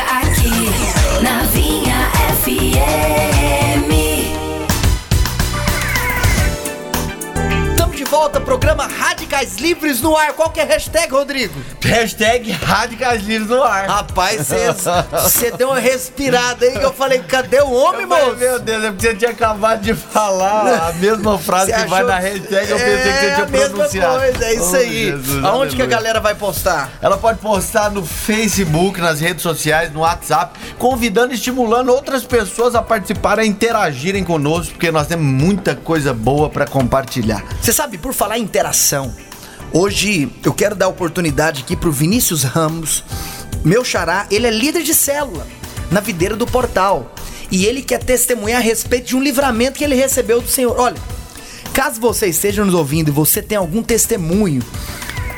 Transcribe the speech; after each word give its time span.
aqui 0.00 0.70
na 1.22 1.42
Vinha 1.44 2.10
FM. 2.42 3.90
Estamos 7.70 7.96
de 7.96 8.04
volta, 8.04 8.40
programa 8.40 8.86
Radicais 9.34 9.56
Livres 9.58 10.00
no 10.00 10.16
ar. 10.16 10.32
Qual 10.34 10.48
que 10.50 10.60
é 10.60 10.62
a 10.62 10.66
hashtag, 10.66 11.10
Rodrigo? 11.12 11.54
Hashtag 11.82 12.52
Radicais 12.52 13.22
Livres 13.24 13.50
no 13.50 13.62
ar. 13.64 13.88
Rapaz, 13.88 14.46
você 15.12 15.50
deu 15.58 15.70
uma 15.70 15.80
respirada 15.80 16.64
aí 16.64 16.78
que 16.78 16.84
eu 16.84 16.92
falei, 16.92 17.18
cadê 17.18 17.60
o 17.60 17.72
homem, 17.72 18.06
moço? 18.06 18.36
Meu 18.36 18.60
Deus, 18.60 18.84
é 18.84 18.90
porque 18.92 19.08
você 19.08 19.14
tinha 19.16 19.32
acabado 19.32 19.80
de 19.82 19.92
falar 19.92 20.88
a 20.88 20.92
mesma 20.92 21.36
frase 21.36 21.72
Você 21.72 21.82
que 21.82 21.88
vai 21.88 22.02
achou- 22.02 22.08
na 22.14 22.18
hashtag, 22.20 22.70
eu 22.70 22.78
pensei 22.78 22.96
que 22.96 23.02
você 23.02 23.08
É 23.26 23.34
tinha 23.34 23.44
a 23.44 23.48
mesma 23.48 23.68
pronunciado. 23.74 24.18
coisa, 24.20 24.44
é 24.44 24.54
isso 24.54 24.70
Oh, 24.72 24.76
aí. 24.76 25.04
Jesus, 25.10 25.44
Aonde 25.44 25.74
que 25.76 25.82
a 25.82 25.84
aleluia. 25.84 25.86
galera 25.86 26.20
vai 26.20 26.34
postar? 26.36 26.92
Ela 27.02 27.16
pode 27.18 27.38
postar 27.40 27.90
no 27.90 28.06
Facebook, 28.06 29.00
nas 29.00 29.18
redes 29.18 29.42
sociais, 29.42 29.92
no 29.92 30.00
WhatsApp, 30.00 30.56
convidando 30.78 31.32
e 31.32 31.34
estimulando 31.34 31.88
outras 31.88 32.22
pessoas 32.24 32.76
a 32.76 32.82
participarem, 32.82 33.44
a 33.44 33.48
interagirem 33.48 34.22
conosco, 34.22 34.74
porque 34.74 34.92
nós 34.92 35.08
temos 35.08 35.24
muita 35.26 35.74
coisa 35.74 36.14
boa 36.14 36.48
pra 36.48 36.66
compartilhar. 36.66 37.42
Você 37.60 37.72
sabe, 37.72 37.98
por 37.98 38.14
falar 38.14 38.38
em 38.38 38.42
interação, 38.42 39.12
hoje 39.74 40.30
eu 40.44 40.54
quero 40.54 40.74
dar 40.74 40.88
oportunidade 40.88 41.62
aqui 41.62 41.76
pro 41.76 41.92
Vinícius 41.92 42.44
Ramos, 42.44 43.04
meu 43.64 43.84
xará, 43.84 44.26
ele 44.30 44.46
é 44.46 44.50
líder 44.50 44.82
de 44.82 44.94
célula 44.94 45.46
na 45.90 46.00
videira 46.00 46.36
do 46.36 46.46
portal. 46.46 47.12
E 47.50 47.66
ele 47.66 47.82
quer 47.82 48.02
testemunhar 48.02 48.60
a 48.60 48.64
respeito 48.64 49.08
de 49.08 49.16
um 49.16 49.22
livramento 49.22 49.78
que 49.78 49.84
ele 49.84 49.94
recebeu 49.94 50.40
do 50.40 50.48
Senhor. 50.48 50.76
Olha, 50.78 50.96
caso 51.72 52.00
você 52.00 52.26
esteja 52.26 52.64
nos 52.64 52.74
ouvindo 52.74 53.08
e 53.08 53.12
você 53.12 53.42
tem 53.42 53.56
algum 53.56 53.82
testemunho 53.82 54.62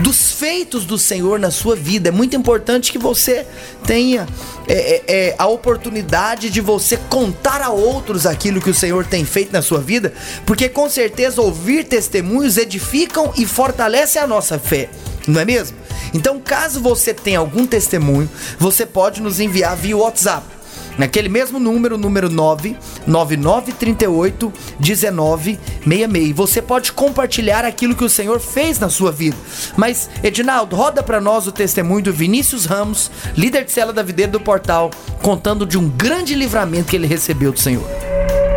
dos 0.00 0.32
feitos 0.32 0.84
do 0.84 0.98
Senhor 0.98 1.38
na 1.38 1.50
sua 1.50 1.74
vida, 1.74 2.08
é 2.08 2.12
muito 2.12 2.36
importante 2.36 2.92
que 2.92 2.98
você 2.98 3.46
tenha 3.86 4.26
é, 4.68 4.74
é, 4.74 5.02
é, 5.06 5.34
a 5.38 5.46
oportunidade 5.46 6.50
de 6.50 6.60
você 6.60 6.96
contar 7.08 7.62
a 7.62 7.70
outros 7.70 8.26
aquilo 8.26 8.60
que 8.60 8.70
o 8.70 8.74
Senhor 8.74 9.06
tem 9.06 9.24
feito 9.24 9.52
na 9.52 9.62
sua 9.62 9.80
vida, 9.80 10.12
porque 10.44 10.68
com 10.68 10.88
certeza 10.90 11.40
ouvir 11.40 11.84
testemunhos 11.84 12.56
edificam 12.58 13.32
e 13.36 13.46
fortalecem 13.46 14.20
a 14.20 14.26
nossa 14.26 14.58
fé, 14.58 14.90
não 15.26 15.40
é 15.40 15.44
mesmo? 15.44 15.76
Então, 16.12 16.40
caso 16.40 16.80
você 16.80 17.12
tenha 17.12 17.38
algum 17.38 17.66
testemunho, 17.66 18.28
você 18.58 18.84
pode 18.84 19.20
nos 19.20 19.40
enviar 19.40 19.76
via 19.76 19.96
WhatsApp. 19.96 20.55
Naquele 20.98 21.28
mesmo 21.28 21.58
número, 21.58 21.98
número 21.98 22.30
99938 22.30 24.52
1966. 24.80 26.34
Você 26.34 26.62
pode 26.62 26.92
compartilhar 26.92 27.64
aquilo 27.64 27.94
que 27.94 28.04
o 28.04 28.08
Senhor 28.08 28.40
fez 28.40 28.78
na 28.78 28.88
sua 28.88 29.12
vida. 29.12 29.36
Mas, 29.76 30.08
Edinaldo, 30.22 30.76
roda 30.76 31.02
para 31.02 31.20
nós 31.20 31.46
o 31.46 31.52
testemunho 31.52 32.04
do 32.04 32.12
Vinícius 32.12 32.64
Ramos, 32.64 33.10
líder 33.36 33.64
de 33.64 33.72
cela 33.72 33.92
da 33.92 34.02
videira 34.02 34.32
do 34.32 34.40
portal, 34.40 34.90
contando 35.22 35.66
de 35.66 35.78
um 35.78 35.88
grande 35.88 36.34
livramento 36.34 36.90
que 36.90 36.96
ele 36.96 37.06
recebeu 37.06 37.52
do 37.52 37.60
Senhor. 37.60 37.86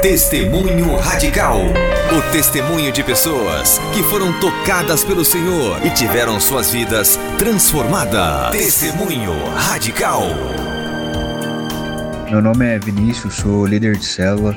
Testemunho 0.02 0.96
Radical. 0.96 1.60
O 2.18 2.32
testemunho 2.32 2.92
de 2.92 3.04
pessoas 3.04 3.80
que 3.94 4.02
foram 4.04 4.32
tocadas 4.40 5.04
pelo 5.04 5.26
Senhor 5.26 5.86
e 5.86 5.90
tiveram 5.90 6.40
suas 6.40 6.72
vidas 6.72 7.20
transformadas. 7.38 8.52
Testemunho 8.52 9.34
Radical. 9.56 10.24
Meu 12.30 12.44
nome 12.44 12.64
é 12.64 12.78
Vinícius, 12.78 13.38
sou 13.38 13.66
líder 13.66 13.98
de 13.98 14.06
célula, 14.06 14.56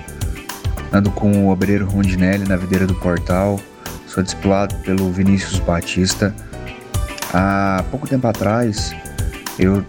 ando 0.93 1.11
com 1.11 1.47
o 1.47 1.49
obreiro 1.51 1.87
Rondinelli 1.87 2.47
na 2.47 2.55
videira 2.55 2.87
do 2.87 2.95
portal, 2.97 3.59
sou 4.07 4.23
discipulado 4.23 4.75
pelo 4.81 5.11
Vinícius 5.11 5.59
Batista. 5.61 6.37
Há 7.33 7.83
pouco 7.91 8.07
tempo 8.07 8.27
atrás, 8.27 8.95
eu 9.59 9.83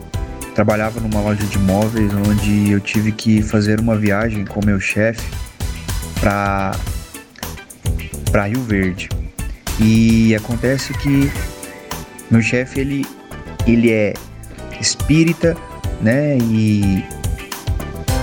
trabalhava 0.55 1.01
numa 1.01 1.19
loja 1.19 1.43
de 1.43 1.59
móveis 1.59 2.09
onde 2.13 2.71
eu 2.71 2.79
tive 2.79 3.11
que 3.11 3.41
fazer 3.41 3.81
uma 3.81 3.97
viagem 3.97 4.45
com 4.45 4.65
meu 4.65 4.79
chefe 4.79 5.29
para 6.21 6.71
para 8.31 8.45
Rio 8.45 8.63
Verde. 8.63 9.09
E 9.77 10.33
acontece 10.33 10.93
que 10.93 11.29
meu 12.31 12.41
chefe 12.41 12.79
ele 12.79 13.05
ele 13.67 13.91
é 13.91 14.13
espírita, 14.79 15.57
né? 16.01 16.37
E 16.37 17.03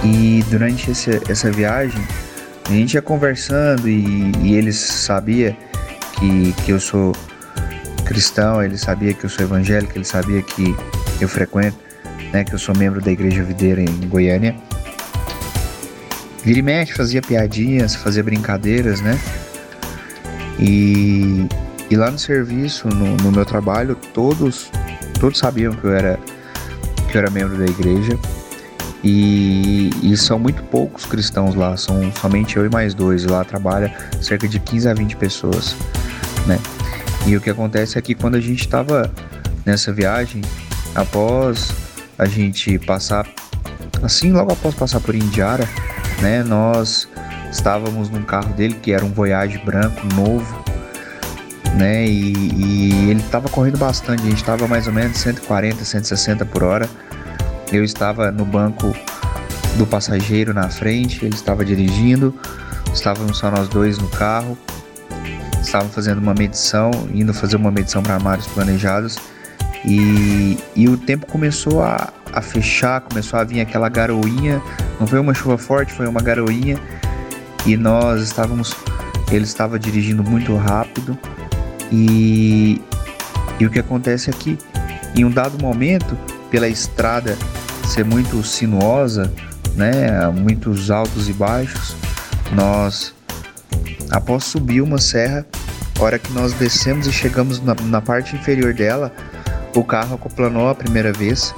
e 0.04 0.42
durante 0.48 0.90
essa, 0.90 1.20
essa 1.28 1.50
viagem, 1.50 2.00
a 2.66 2.72
gente 2.72 2.94
ia 2.94 3.02
conversando 3.02 3.88
e, 3.88 4.32
e 4.42 4.54
ele 4.54 4.72
sabia 4.72 5.56
que, 6.18 6.52
que 6.64 6.70
eu 6.70 6.80
sou 6.80 7.12
cristão, 8.04 8.62
ele 8.62 8.78
sabia 8.78 9.12
que 9.12 9.24
eu 9.24 9.30
sou 9.30 9.44
evangélico, 9.44 9.92
ele 9.96 10.04
sabia 10.04 10.42
que 10.42 10.74
eu 11.20 11.28
frequento, 11.28 11.76
né, 12.32 12.44
que 12.44 12.54
eu 12.54 12.58
sou 12.58 12.76
membro 12.76 13.00
da 13.00 13.10
Igreja 13.10 13.42
Videira 13.42 13.82
em 13.82 14.08
Goiânia. 14.08 14.56
Vira 16.42 16.58
e 16.58 16.62
mexe, 16.62 16.92
fazia 16.94 17.20
piadinhas, 17.20 17.94
fazia 17.94 18.22
brincadeiras, 18.22 19.00
né? 19.00 19.18
E, 20.58 21.46
e 21.90 21.96
lá 21.96 22.10
no 22.10 22.18
serviço, 22.18 22.88
no, 22.88 23.16
no 23.16 23.30
meu 23.30 23.44
trabalho, 23.44 23.94
todos, 24.14 24.70
todos 25.20 25.38
sabiam 25.38 25.72
que 25.74 25.84
eu 25.84 25.92
era 25.92 26.18
que 27.10 27.16
eu 27.16 27.22
era 27.22 27.30
membro 27.30 27.58
da 27.58 27.66
igreja. 27.66 28.18
E, 29.02 29.90
e 30.02 30.16
são 30.16 30.38
muito 30.38 30.62
poucos 30.64 31.06
cristãos 31.06 31.54
lá, 31.54 31.76
são 31.76 32.12
somente 32.12 32.56
eu 32.56 32.66
e 32.66 32.68
mais 32.68 32.94
dois. 32.94 33.24
Lá 33.24 33.44
trabalha 33.44 33.94
cerca 34.20 34.46
de 34.46 34.58
15 34.58 34.88
a 34.88 34.94
20 34.94 35.16
pessoas, 35.16 35.74
né? 36.46 36.58
E 37.26 37.36
o 37.36 37.40
que 37.40 37.50
acontece 37.50 37.98
é 37.98 38.02
que 38.02 38.14
quando 38.14 38.34
a 38.34 38.40
gente 38.40 38.60
estava 38.60 39.10
nessa 39.64 39.92
viagem, 39.92 40.42
após 40.94 41.72
a 42.18 42.26
gente 42.26 42.78
passar, 42.78 43.26
assim, 44.02 44.32
logo 44.32 44.52
após 44.52 44.74
passar 44.74 45.00
por 45.00 45.14
Indiara, 45.14 45.66
né? 46.20 46.42
Nós 46.42 47.08
estávamos 47.50 48.10
num 48.10 48.22
carro 48.22 48.52
dele 48.54 48.74
que 48.80 48.92
era 48.92 49.04
um 49.04 49.10
Voyage 49.10 49.58
branco 49.64 50.06
novo, 50.14 50.64
né? 51.74 52.06
E, 52.06 52.32
e 52.54 53.10
ele 53.10 53.20
estava 53.20 53.48
correndo 53.48 53.78
bastante, 53.78 54.22
a 54.22 54.26
gente 54.26 54.36
estava 54.36 54.66
mais 54.68 54.86
ou 54.86 54.92
menos 54.92 55.16
140, 55.18 55.84
160 55.84 56.44
por 56.44 56.62
hora. 56.62 56.88
Eu 57.72 57.84
estava 57.84 58.32
no 58.32 58.44
banco 58.44 58.94
do 59.76 59.86
passageiro 59.86 60.52
na 60.52 60.68
frente, 60.68 61.24
ele 61.24 61.34
estava 61.34 61.64
dirigindo, 61.64 62.34
estávamos 62.92 63.38
só 63.38 63.50
nós 63.50 63.68
dois 63.68 63.98
no 63.98 64.08
carro, 64.08 64.58
estávamos 65.62 65.94
fazendo 65.94 66.18
uma 66.18 66.34
medição, 66.34 66.90
indo 67.14 67.32
fazer 67.32 67.56
uma 67.56 67.70
medição 67.70 68.02
para 68.02 68.14
armários 68.14 68.46
planejados 68.48 69.18
e, 69.84 70.58
e 70.74 70.88
o 70.88 70.96
tempo 70.96 71.26
começou 71.26 71.82
a, 71.82 72.12
a 72.32 72.42
fechar, 72.42 73.00
começou 73.02 73.38
a 73.38 73.44
vir 73.44 73.60
aquela 73.60 73.88
garoinha, 73.88 74.60
não 74.98 75.06
foi 75.06 75.20
uma 75.20 75.32
chuva 75.32 75.56
forte, 75.56 75.92
foi 75.92 76.06
uma 76.06 76.20
garoinha 76.20 76.78
e 77.64 77.76
nós 77.76 78.22
estávamos, 78.22 78.74
ele 79.30 79.44
estava 79.44 79.78
dirigindo 79.78 80.24
muito 80.24 80.56
rápido 80.56 81.16
e, 81.92 82.80
e 83.58 83.66
o 83.66 83.70
que 83.70 83.78
acontece 83.78 84.28
é 84.28 84.32
que 84.32 84.58
em 85.14 85.24
um 85.24 85.30
dado 85.30 85.60
momento, 85.60 86.16
pela 86.50 86.68
estrada 86.68 87.36
ser 87.90 88.04
muito 88.04 88.42
sinuosa, 88.44 89.32
né, 89.74 90.28
muitos 90.28 90.90
altos 90.90 91.28
e 91.28 91.32
baixos, 91.32 91.96
nós, 92.52 93.12
após 94.10 94.44
subir 94.44 94.80
uma 94.80 94.98
serra, 94.98 95.44
hora 95.98 96.18
que 96.18 96.32
nós 96.32 96.52
descemos 96.52 97.08
e 97.08 97.12
chegamos 97.12 97.60
na, 97.60 97.74
na 97.74 98.00
parte 98.00 98.36
inferior 98.36 98.72
dela, 98.72 99.12
o 99.74 99.82
carro 99.82 100.14
acoplanou 100.14 100.68
a 100.68 100.74
primeira 100.74 101.12
vez. 101.12 101.52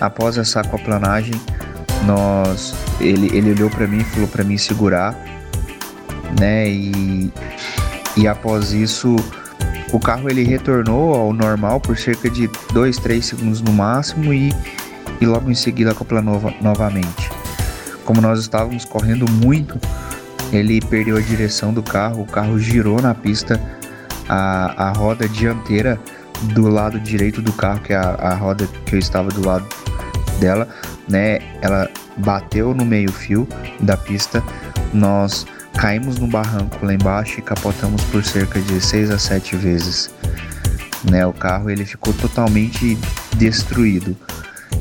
Após 0.00 0.38
essa 0.38 0.60
aquaplanagem, 0.60 1.34
nós, 2.06 2.74
ele, 2.98 3.36
ele 3.36 3.52
olhou 3.52 3.68
para 3.68 3.86
mim 3.86 3.98
e 3.98 4.04
falou 4.04 4.28
para 4.28 4.42
mim 4.42 4.56
segurar, 4.56 5.14
né, 6.40 6.66
e, 6.66 7.30
e 8.16 8.26
após 8.26 8.72
isso 8.72 9.16
o 9.92 10.00
carro 10.00 10.28
ele 10.28 10.42
retornou 10.42 11.14
ao 11.14 11.32
normal 11.32 11.78
por 11.78 11.96
cerca 11.96 12.28
de 12.28 12.50
2, 12.72 12.96
3 12.98 13.24
segundos 13.24 13.60
no 13.60 13.72
máximo 13.72 14.34
e, 14.34 14.52
e 15.20 15.26
logo 15.26 15.50
em 15.50 15.54
seguida 15.54 15.92
acoplanou 15.92 16.34
nova, 16.34 16.54
novamente. 16.60 17.30
Como 18.04 18.20
nós 18.20 18.40
estávamos 18.40 18.84
correndo 18.84 19.30
muito, 19.30 19.78
ele 20.52 20.80
perdeu 20.80 21.16
a 21.16 21.20
direção 21.20 21.72
do 21.72 21.82
carro, 21.82 22.22
o 22.22 22.26
carro 22.26 22.58
girou 22.58 23.00
na 23.00 23.14
pista, 23.14 23.60
a, 24.28 24.88
a 24.88 24.92
roda 24.92 25.28
dianteira 25.28 25.98
do 26.52 26.68
lado 26.68 27.00
direito 27.00 27.40
do 27.40 27.52
carro, 27.52 27.80
que 27.80 27.92
é 27.92 27.96
a, 27.96 28.10
a 28.10 28.34
roda 28.34 28.66
que 28.86 28.94
eu 28.94 28.98
estava 28.98 29.30
do 29.30 29.46
lado 29.46 29.66
dela, 30.38 30.68
né? 31.08 31.38
Ela 31.60 31.88
bateu 32.16 32.74
no 32.74 32.84
meio-fio 32.84 33.48
da 33.80 33.96
pista, 33.96 34.42
nós 34.92 35.46
caímos 35.74 36.18
no 36.18 36.26
barranco 36.26 36.84
lá 36.84 36.94
embaixo 36.94 37.40
e 37.40 37.42
capotamos 37.42 38.02
por 38.04 38.24
cerca 38.24 38.60
de 38.60 38.80
6 38.80 39.10
a 39.10 39.18
7 39.18 39.56
vezes. 39.56 40.10
Né, 41.10 41.26
o 41.26 41.34
carro 41.34 41.68
ele 41.68 41.84
ficou 41.84 42.14
totalmente 42.14 42.96
destruído. 43.36 44.16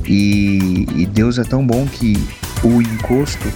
E, 0.06 0.86
e 0.96 1.06
Deus 1.06 1.38
é 1.38 1.44
tão 1.44 1.66
bom 1.66 1.86
que 1.86 2.16
o 2.64 2.82
encosto, 2.82 3.52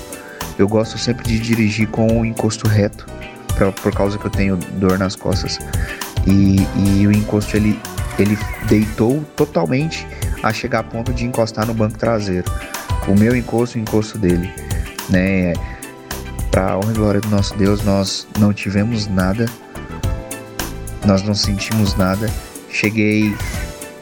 eu 0.57 0.67
gosto 0.67 0.97
sempre 0.97 1.25
de 1.25 1.39
dirigir 1.39 1.87
com 1.87 2.21
o 2.21 2.25
encosto 2.25 2.67
reto, 2.67 3.05
pra, 3.55 3.71
por 3.71 3.93
causa 3.93 4.17
que 4.17 4.25
eu 4.25 4.31
tenho 4.31 4.57
dor 4.73 4.97
nas 4.97 5.15
costas. 5.15 5.59
E, 6.25 6.57
e 6.75 7.07
o 7.07 7.11
encosto 7.11 7.55
ele, 7.55 7.79
ele 8.19 8.37
deitou 8.67 9.23
totalmente 9.35 10.05
a 10.43 10.51
chegar 10.53 10.79
a 10.79 10.83
ponto 10.83 11.13
de 11.13 11.25
encostar 11.25 11.65
no 11.65 11.73
banco 11.73 11.97
traseiro. 11.97 12.49
o 13.07 13.15
meu 13.15 13.35
encosto 13.35 13.77
e 13.77 13.81
o 13.81 13.83
encosto 13.83 14.17
dele, 14.17 14.49
né? 15.09 15.53
Para 16.51 16.73
a 16.73 16.77
honra 16.77 16.91
e 16.91 16.95
glória 16.95 17.21
do 17.21 17.29
nosso 17.29 17.55
Deus, 17.55 17.83
nós 17.83 18.27
não 18.39 18.53
tivemos 18.53 19.07
nada, 19.07 19.45
nós 21.05 21.23
não 21.23 21.33
sentimos 21.33 21.95
nada. 21.95 22.29
Cheguei, 22.69 23.35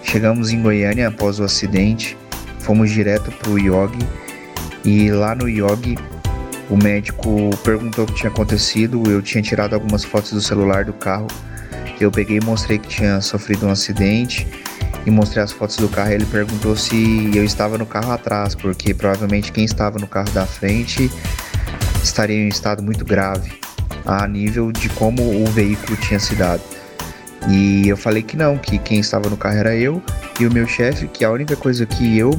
chegamos 0.04 0.52
em 0.52 0.62
Goiânia 0.62 1.08
após 1.08 1.40
o 1.40 1.44
acidente, 1.44 2.18
fomos 2.66 2.90
direto 2.90 3.32
para 3.32 3.52
o 3.52 3.60
IOG 3.60 3.96
e 4.84 5.12
lá 5.12 5.36
no 5.36 5.48
IOG 5.48 5.98
o 6.68 6.76
médico 6.76 7.52
perguntou 7.64 8.06
o 8.06 8.08
que 8.08 8.16
tinha 8.16 8.32
acontecido. 8.32 9.04
Eu 9.10 9.22
tinha 9.22 9.42
tirado 9.42 9.76
algumas 9.76 10.04
fotos 10.04 10.32
do 10.32 10.42
celular 10.42 10.84
do 10.84 10.94
carro. 10.94 11.28
Eu 12.02 12.12
peguei 12.12 12.38
e 12.38 12.44
mostrei 12.44 12.80
que 12.80 12.88
tinha 12.88 13.22
sofrido 13.22 13.68
um 13.68 13.70
acidente 13.70 14.48
e 15.06 15.12
mostrei 15.12 15.44
as 15.44 15.52
fotos 15.52 15.78
do 15.78 15.88
carro. 15.88 16.12
Ele 16.12 16.26
perguntou 16.26 16.76
se 16.76 17.30
eu 17.36 17.46
estava 17.46 17.78
no 17.78 17.86
carro 17.86 18.12
atrás, 18.12 18.56
porque 18.56 18.96
provavelmente 18.96 19.52
quem 19.52 19.64
estava 19.64 20.00
no 20.00 20.08
carro 20.08 20.32
da 20.32 20.48
frente 20.48 21.12
estaria 22.04 22.36
em 22.36 22.46
um 22.46 22.50
estado 22.50 22.82
muito 22.82 23.06
grave, 23.06 23.60
a 24.04 24.28
nível 24.28 24.72
de 24.72 24.90
como 24.90 25.22
o 25.22 25.46
veículo 25.52 25.96
tinha 25.98 26.20
se 26.20 26.34
dado. 26.34 26.75
E 27.48 27.88
eu 27.88 27.96
falei 27.96 28.24
que 28.24 28.36
não, 28.36 28.58
que 28.58 28.78
quem 28.80 29.00
estava 29.00 29.30
no 29.30 29.38
carro 29.38 29.58
era 29.58 29.76
eu 29.76 30.02
e 30.40 30.46
o 30.46 30.52
meu 30.52 30.68
chefe, 30.68 31.08
que 31.08 31.24
a 31.24 31.32
única 31.32 31.56
coisa 31.56 31.86
que 31.86 32.18
eu 32.18 32.32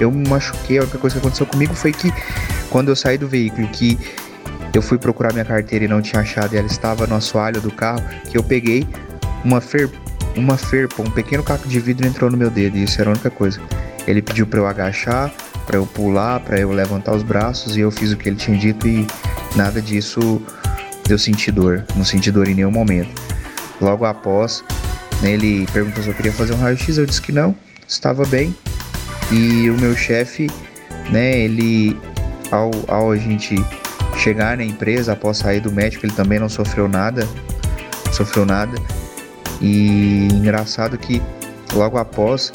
eu 0.00 0.10
me 0.10 0.28
machuquei, 0.28 0.78
a 0.78 0.82
única 0.82 0.98
coisa 0.98 1.14
que 1.14 1.20
aconteceu 1.20 1.46
comigo 1.46 1.74
foi 1.74 1.92
que 1.92 2.12
quando 2.68 2.88
eu 2.88 2.96
saí 2.96 3.16
do 3.16 3.28
veículo, 3.28 3.68
que 3.68 3.98
eu 4.72 4.82
fui 4.82 4.98
procurar 4.98 5.32
minha 5.32 5.44
carteira 5.44 5.84
e 5.84 5.88
não 5.88 6.02
tinha 6.02 6.20
achado 6.20 6.54
e 6.54 6.58
ela 6.58 6.66
estava 6.66 7.06
no 7.06 7.14
assoalho 7.14 7.60
do 7.60 7.70
carro, 7.70 8.02
que 8.28 8.36
eu 8.36 8.42
peguei 8.42 8.86
uma 9.44 9.60
fer 9.60 9.90
uma 10.36 10.56
ferpa, 10.56 11.00
um 11.00 11.10
pequeno 11.10 11.44
caco 11.44 11.68
de 11.68 11.78
vidro 11.78 12.06
entrou 12.06 12.28
no 12.28 12.36
meu 12.36 12.50
dedo, 12.50 12.76
e 12.76 12.82
isso 12.82 13.00
era 13.00 13.08
a 13.08 13.12
única 13.12 13.30
coisa. 13.30 13.60
Ele 14.04 14.20
pediu 14.20 14.46
para 14.46 14.58
eu 14.58 14.66
agachar, 14.66 15.32
para 15.64 15.76
eu 15.76 15.86
pular, 15.86 16.40
para 16.40 16.58
eu 16.58 16.72
levantar 16.72 17.14
os 17.14 17.22
braços 17.22 17.76
e 17.76 17.80
eu 17.80 17.90
fiz 17.90 18.12
o 18.12 18.16
que 18.16 18.28
ele 18.28 18.36
tinha 18.36 18.56
dito 18.56 18.86
e 18.86 19.06
nada 19.56 19.80
disso 19.80 20.42
deu 21.06 21.18
sentir 21.18 21.52
dor, 21.52 21.84
não 21.94 22.04
senti 22.04 22.30
dor 22.30 22.48
em 22.48 22.54
nenhum 22.54 22.70
momento. 22.70 23.10
Logo 23.84 24.06
após, 24.06 24.64
né, 25.20 25.32
ele 25.32 25.66
perguntou 25.70 26.02
se 26.02 26.08
eu 26.08 26.14
queria 26.14 26.32
fazer 26.32 26.54
um 26.54 26.56
raio-x, 26.56 26.96
eu 26.96 27.04
disse 27.04 27.20
que 27.20 27.30
não, 27.30 27.54
estava 27.86 28.24
bem. 28.24 28.56
E 29.30 29.68
o 29.68 29.78
meu 29.78 29.94
chefe, 29.94 30.46
né, 31.10 31.40
ele 31.40 31.94
ao, 32.50 32.70
ao 32.88 33.12
a 33.12 33.16
gente 33.18 33.54
chegar 34.16 34.56
na 34.56 34.64
empresa 34.64 35.12
após 35.12 35.36
sair 35.36 35.60
do 35.60 35.70
médico, 35.70 36.06
ele 36.06 36.14
também 36.14 36.38
não 36.38 36.48
sofreu 36.48 36.88
nada, 36.88 37.28
sofreu 38.10 38.46
nada. 38.46 38.74
E 39.60 40.28
engraçado 40.32 40.96
que 40.96 41.20
logo 41.74 41.98
após 41.98 42.50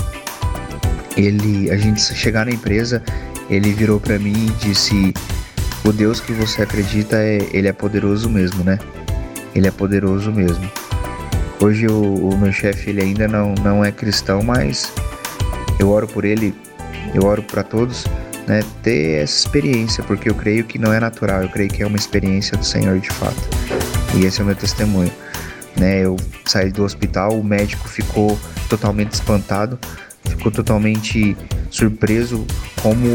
ele 1.16 1.70
a 1.70 1.78
gente 1.78 2.02
chegar 2.02 2.48
na 2.48 2.52
empresa, 2.52 3.04
ele 3.52 3.72
virou 3.72 4.00
para 4.00 4.18
mim 4.18 4.48
e 4.48 4.66
disse: 4.66 5.14
"O 5.86 5.92
Deus 5.92 6.20
que 6.20 6.34
você 6.34 6.64
acredita 6.64 7.18
é 7.18 7.38
ele 7.52 7.68
é 7.68 7.74
poderoso 7.74 8.28
mesmo, 8.28 8.64
né? 8.64 8.80
Ele 9.54 9.68
é 9.68 9.72
poderoso 9.72 10.32
mesmo." 10.32 10.89
Hoje 11.62 11.88
o, 11.88 12.30
o 12.30 12.38
meu 12.38 12.52
chefe 12.52 12.90
ele 12.90 13.02
ainda 13.02 13.28
não 13.28 13.54
não 13.56 13.84
é 13.84 13.92
cristão, 13.92 14.42
mas 14.42 14.92
eu 15.78 15.90
oro 15.90 16.08
por 16.08 16.26
ele, 16.26 16.54
eu 17.14 17.26
oro 17.26 17.44
para 17.44 17.64
todos 17.64 18.06
né, 18.50 18.64
ter 18.82 19.22
essa 19.22 19.46
experiência, 19.46 20.04
porque 20.04 20.28
eu 20.28 20.34
creio 20.34 20.64
que 20.64 20.80
não 20.80 20.92
é 20.92 21.00
natural, 21.00 21.44
eu 21.44 21.50
creio 21.50 21.70
que 21.70 21.84
é 21.84 21.88
uma 21.88 21.96
experiência 21.96 22.58
do 22.58 22.66
Senhor 22.66 23.00
de 23.00 23.10
fato. 23.10 23.38
E 24.16 24.26
esse 24.26 24.42
é 24.42 24.44
o 24.44 24.46
meu 24.46 24.56
testemunho. 24.56 25.12
Né, 25.78 26.04
eu 26.04 26.18
saí 26.46 26.72
do 26.72 26.84
hospital, 26.84 27.40
o 27.40 27.44
médico 27.44 27.88
ficou 27.88 28.38
totalmente 28.68 29.14
espantado, 29.14 29.80
ficou 30.26 30.52
totalmente 30.52 31.38
surpreso 31.70 32.46
como 32.82 33.06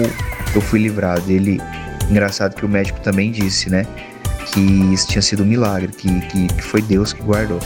eu 0.55 0.61
fui 0.61 0.79
livrado. 0.79 1.31
Ele, 1.31 1.61
engraçado 2.09 2.55
que 2.55 2.65
o 2.65 2.69
médico 2.69 3.01
também 3.01 3.33
disse, 3.33 3.69
né, 3.69 3.85
que 4.53 4.61
isso 4.95 5.09
tinha 5.09 5.21
sido 5.21 5.43
um 5.43 5.47
milagre, 5.47 5.89
que, 5.89 6.21
que, 6.29 6.47
que 6.47 6.63
foi 6.63 6.81
Deus 6.81 7.13
que 7.13 7.23
guardou. 7.23 7.59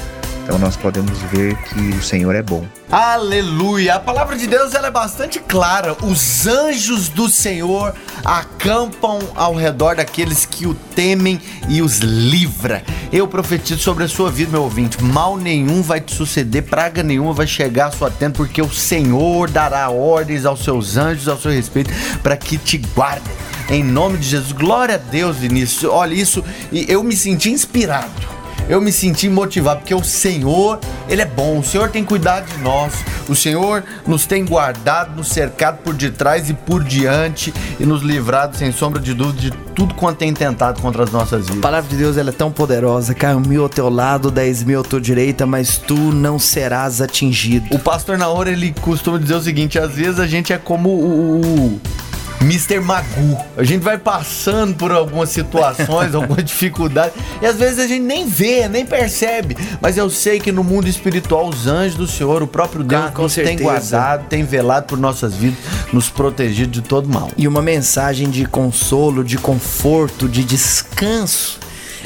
Então 0.48 0.58
nós 0.58 0.76
podemos 0.76 1.20
ver 1.30 1.54
que 1.56 1.78
o 1.78 2.02
Senhor 2.02 2.34
é 2.34 2.42
bom. 2.42 2.64
Aleluia! 2.90 3.96
A 3.96 4.00
palavra 4.00 4.34
de 4.34 4.46
Deus 4.46 4.72
ela 4.72 4.86
é 4.86 4.90
bastante 4.90 5.38
clara. 5.40 5.94
Os 6.02 6.46
anjos 6.46 7.10
do 7.10 7.28
Senhor 7.28 7.94
acampam 8.24 9.18
ao 9.34 9.54
redor 9.54 9.96
daqueles 9.96 10.46
que 10.46 10.66
o 10.66 10.72
temem 10.72 11.38
e 11.68 11.82
os 11.82 11.98
livra. 11.98 12.82
Eu 13.12 13.28
profetizo 13.28 13.82
sobre 13.82 14.04
a 14.04 14.08
sua 14.08 14.30
vida, 14.30 14.52
meu 14.52 14.62
ouvinte. 14.62 15.04
Mal 15.04 15.36
nenhum 15.36 15.82
vai 15.82 16.00
te 16.00 16.14
suceder, 16.14 16.62
praga 16.62 17.02
nenhuma 17.02 17.34
vai 17.34 17.46
chegar 17.46 17.88
à 17.88 17.90
sua 17.90 18.10
tenda, 18.10 18.32
porque 18.32 18.62
o 18.62 18.72
Senhor 18.72 19.50
dará 19.50 19.90
ordens 19.90 20.46
aos 20.46 20.64
seus 20.64 20.96
anjos 20.96 21.28
ao 21.28 21.38
seu 21.38 21.50
respeito 21.50 21.90
para 22.22 22.38
que 22.38 22.56
te 22.56 22.78
guardem. 22.78 23.34
Em 23.68 23.84
nome 23.84 24.16
de 24.16 24.26
Jesus. 24.26 24.52
Glória 24.52 24.94
a 24.94 24.98
Deus, 24.98 25.36
Vinícius. 25.36 25.92
Olha 25.92 26.14
isso, 26.14 26.42
e 26.72 26.90
eu 26.90 27.04
me 27.04 27.14
senti 27.14 27.50
inspirado 27.50 28.37
eu 28.68 28.80
me 28.80 28.92
senti 28.92 29.28
motivado, 29.28 29.80
porque 29.80 29.94
o 29.94 30.04
Senhor, 30.04 30.78
Ele 31.08 31.22
é 31.22 31.26
bom, 31.26 31.58
o 31.58 31.64
Senhor 31.64 31.90
tem 31.90 32.04
cuidado 32.04 32.46
de 32.46 32.58
nós, 32.58 32.92
o 33.28 33.34
Senhor 33.34 33.82
nos 34.06 34.26
tem 34.26 34.44
guardado, 34.44 35.16
nos 35.16 35.28
cercado 35.28 35.78
por 35.78 35.94
detrás 35.94 36.50
e 36.50 36.54
por 36.54 36.84
diante 36.84 37.52
e 37.80 37.86
nos 37.86 38.02
livrado, 38.02 38.56
sem 38.56 38.70
sombra 38.72 39.00
de 39.00 39.14
dúvida, 39.14 39.40
de 39.40 39.50
tudo 39.74 39.94
quanto 39.94 40.18
tem 40.18 40.34
tentado 40.34 40.80
contra 40.80 41.04
as 41.04 41.10
nossas 41.10 41.46
vidas. 41.46 41.58
A 41.58 41.62
palavra 41.62 41.88
de 41.88 41.96
Deus 41.96 42.16
ela 42.16 42.30
é 42.30 42.32
tão 42.32 42.50
poderosa, 42.50 43.14
caiu 43.14 43.40
mil 43.40 43.62
ao 43.62 43.68
teu 43.68 43.88
lado, 43.88 44.30
dez 44.30 44.62
mil 44.62 44.80
à 44.80 44.82
tua 44.82 45.00
direita, 45.00 45.46
mas 45.46 45.78
tu 45.78 45.96
não 45.96 46.38
serás 46.38 47.00
atingido. 47.00 47.74
O 47.74 47.78
pastor 47.78 48.18
Naor, 48.18 48.48
ele 48.48 48.74
costuma 48.80 49.18
dizer 49.18 49.34
o 49.34 49.40
seguinte, 49.40 49.78
às 49.78 49.92
vezes 49.92 50.20
a 50.20 50.26
gente 50.26 50.52
é 50.52 50.58
como 50.58 50.90
o 50.90 51.80
Mr. 52.40 52.80
Magu. 52.80 53.36
A 53.56 53.64
gente 53.64 53.82
vai 53.82 53.98
passando 53.98 54.74
por 54.74 54.92
algumas 54.92 55.30
situações, 55.30 56.14
algumas 56.14 56.44
dificuldades, 56.44 57.14
e 57.42 57.46
às 57.46 57.56
vezes 57.56 57.78
a 57.78 57.86
gente 57.86 58.02
nem 58.02 58.26
vê, 58.26 58.68
nem 58.68 58.86
percebe. 58.86 59.56
Mas 59.80 59.96
eu 59.96 60.08
sei 60.08 60.38
que 60.38 60.52
no 60.52 60.62
mundo 60.62 60.88
espiritual, 60.88 61.48
os 61.48 61.66
anjos 61.66 61.96
do 61.96 62.06
Senhor, 62.06 62.42
o 62.42 62.46
próprio 62.46 62.84
Deus, 62.84 63.02
Ah, 63.02 63.12
nos 63.16 63.34
tem 63.34 63.58
guardado, 63.58 64.26
tem 64.28 64.44
velado 64.44 64.86
por 64.86 64.98
nossas 64.98 65.34
vidas, 65.34 65.58
nos 65.92 66.08
protegido 66.08 66.70
de 66.70 66.82
todo 66.82 67.08
mal. 67.08 67.30
E 67.36 67.46
uma 67.48 67.62
mensagem 67.62 68.30
de 68.30 68.44
consolo, 68.46 69.24
de 69.24 69.36
conforto, 69.38 70.28
de 70.28 70.44
descanso. 70.44 71.58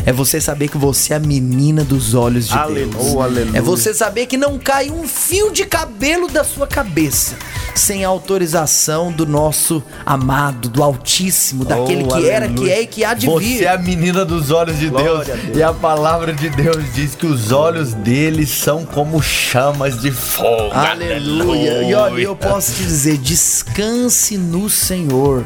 É 0.05 0.13
você 0.13 0.41
saber 0.41 0.69
que 0.69 0.77
você 0.77 1.13
é 1.13 1.17
a 1.17 1.21
menina 1.21 1.85
dos 1.85 2.13
olhos 2.15 2.49
de 2.49 2.55
Aleluia, 2.55 2.87
Deus. 2.87 3.17
aleluia. 3.17 3.59
É 3.59 3.61
você 3.61 3.95
saber 3.95 4.27
que 4.27 4.37
não 4.37 4.59
cai 4.59 4.91
um 4.91 5.07
fio 5.07 5.53
de 5.53 5.65
cabelo 5.65 6.29
da 6.29 6.43
sua 6.43 6.67
cabeça 6.67 7.37
sem 7.75 8.05
a 8.05 8.09
autorização 8.09 9.11
do 9.13 9.25
nosso 9.25 9.83
amado, 10.05 10.69
do 10.69 10.83
Altíssimo, 10.83 11.65
daquele 11.65 12.05
Oh, 12.05 12.09
que 12.09 12.29
era, 12.29 12.47
que 12.49 12.53
aleluia. 12.55 12.73
é 12.75 12.83
e 12.83 12.87
que 12.87 13.05
há 13.05 13.15
de 13.15 13.27
Você 13.27 13.45
vir. 13.45 13.63
é 13.65 13.69
a 13.69 13.79
menina 13.79 14.25
dos 14.25 14.51
olhos 14.51 14.79
de 14.79 14.91
Deus. 14.91 15.27
Deus. 15.27 15.57
E 15.57 15.63
a 15.63 15.73
palavra 15.73 16.33
de 16.35 16.51
Deus 16.51 16.85
diz 16.95 17.15
que 17.15 17.25
os 17.27 17.53
olhos 17.53 17.95
dele 17.95 18.45
são 18.47 18.85
como 18.85 19.23
chamas 19.23 20.01
de 20.01 20.11
fogo. 20.11 20.73
Aleluia. 20.73 21.83
E 21.85 21.95
olha, 21.95 22.21
eu 22.21 22.35
posso 22.37 22.73
te 22.75 22.83
dizer, 22.83 23.17
descanse 23.19 24.37
no 24.37 24.69
Senhor. 24.69 25.45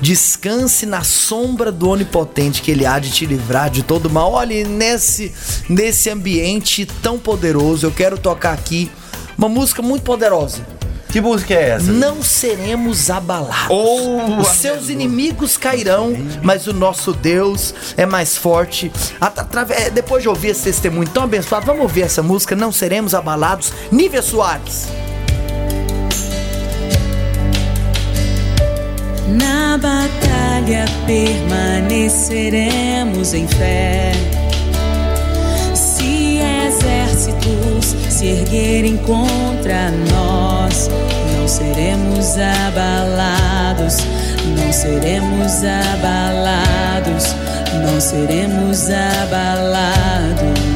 Descanse 0.00 0.84
na 0.86 1.02
sombra 1.02 1.72
do 1.72 1.88
Onipotente 1.88 2.60
que 2.62 2.70
Ele 2.70 2.84
há 2.86 2.98
de 2.98 3.10
te 3.10 3.24
livrar 3.26 3.70
de 3.70 3.82
todo 3.82 4.10
mal. 4.10 4.32
Olha, 4.32 4.54
e 4.54 4.64
nesse, 4.64 5.32
nesse 5.68 6.10
ambiente 6.10 6.86
tão 7.02 7.18
poderoso, 7.18 7.86
eu 7.86 7.90
quero 7.90 8.18
tocar 8.18 8.52
aqui 8.52 8.90
uma 9.36 9.48
música 9.48 9.80
muito 9.82 10.02
poderosa. 10.02 10.60
Que 11.08 11.20
música 11.20 11.54
é 11.54 11.70
essa? 11.70 11.90
Não 11.92 12.22
seremos 12.22 13.08
abalados. 13.08 13.68
Oh, 13.70 14.40
Os 14.40 14.48
seus 14.48 14.90
inimigos 14.90 15.56
cairão, 15.56 16.14
mas 16.42 16.66
o 16.66 16.74
nosso 16.74 17.12
Deus 17.14 17.72
é 17.96 18.04
mais 18.04 18.36
forte. 18.36 18.92
Atrave- 19.18 19.90
Depois 19.90 20.22
de 20.22 20.28
ouvir 20.28 20.48
esse 20.48 20.64
testemunho 20.64 21.08
tão 21.08 21.22
abençoado, 21.22 21.64
vamos 21.64 21.82
ouvir 21.82 22.02
essa 22.02 22.22
música, 22.22 22.54
Não 22.54 22.70
Seremos 22.70 23.14
Abalados, 23.14 23.72
Nívia 23.90 24.20
Soares. 24.20 24.88
Na 29.28 29.76
batalha 29.76 30.84
permaneceremos 31.04 33.34
em 33.34 33.48
fé. 33.48 34.12
Se 35.74 36.38
exércitos 36.38 37.96
se 38.08 38.26
erguerem 38.26 38.96
contra 38.98 39.90
nós, 40.12 40.88
não 41.36 41.48
seremos 41.48 42.38
abalados, 42.38 43.96
não 44.56 44.72
seremos 44.72 45.64
abalados, 45.64 47.34
não 47.82 48.00
seremos 48.00 48.88
abalados. 48.90 50.75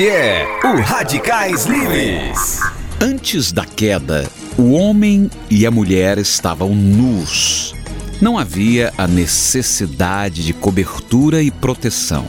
É 0.00 0.46
o 0.64 0.80
Radicais 0.80 1.64
Livres. 1.64 2.60
Antes 3.00 3.50
da 3.50 3.64
queda, 3.64 4.30
o 4.56 4.70
homem 4.70 5.28
e 5.50 5.66
a 5.66 5.72
mulher 5.72 6.18
estavam 6.18 6.72
nus. 6.72 7.74
Não 8.20 8.38
havia 8.38 8.92
a 8.96 9.08
necessidade 9.08 10.44
de 10.44 10.52
cobertura 10.52 11.42
e 11.42 11.50
proteção. 11.50 12.24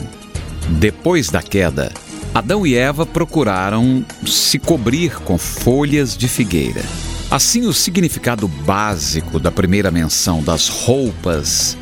Depois 0.80 1.30
da 1.30 1.44
queda, 1.44 1.92
Adão 2.34 2.66
e 2.66 2.74
Eva 2.74 3.06
procuraram 3.06 4.04
se 4.26 4.58
cobrir 4.58 5.20
com 5.20 5.38
folhas 5.38 6.18
de 6.18 6.28
figueira. 6.28 6.82
Assim, 7.30 7.68
o 7.68 7.74
significado 7.74 8.48
básico 8.48 9.40
da 9.40 9.52
primeira 9.52 9.92
menção 9.92 10.42
das 10.42 10.70
roupas 10.70 11.78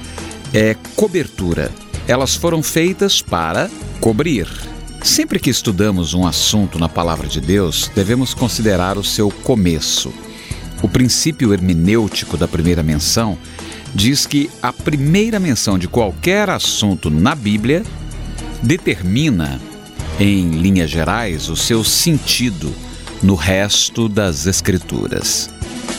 é 0.53 0.75
cobertura. 0.97 1.71
Elas 2.09 2.35
foram 2.35 2.61
feitas 2.61 3.21
para 3.21 3.69
cobrir. 4.01 4.66
Sempre 5.07 5.39
que 5.39 5.49
estudamos 5.49 6.13
um 6.13 6.27
assunto 6.27 6.77
na 6.77 6.89
palavra 6.89 7.27
de 7.27 7.39
Deus, 7.39 7.89
devemos 7.95 8.33
considerar 8.33 8.97
o 8.97 9.03
seu 9.03 9.31
começo. 9.31 10.13
O 10.81 10.89
princípio 10.89 11.53
hermenêutico 11.53 12.35
da 12.35 12.45
primeira 12.45 12.83
menção 12.83 13.37
diz 13.95 14.25
que 14.27 14.49
a 14.61 14.73
primeira 14.73 15.39
menção 15.39 15.79
de 15.79 15.87
qualquer 15.87 16.49
assunto 16.49 17.09
na 17.09 17.33
Bíblia 17.33 17.83
determina, 18.61 19.61
em 20.19 20.51
linhas 20.51 20.89
gerais, 20.89 21.47
o 21.47 21.55
seu 21.55 21.85
sentido 21.85 22.71
no 23.23 23.33
resto 23.33 24.09
das 24.09 24.45
Escrituras. 24.45 25.49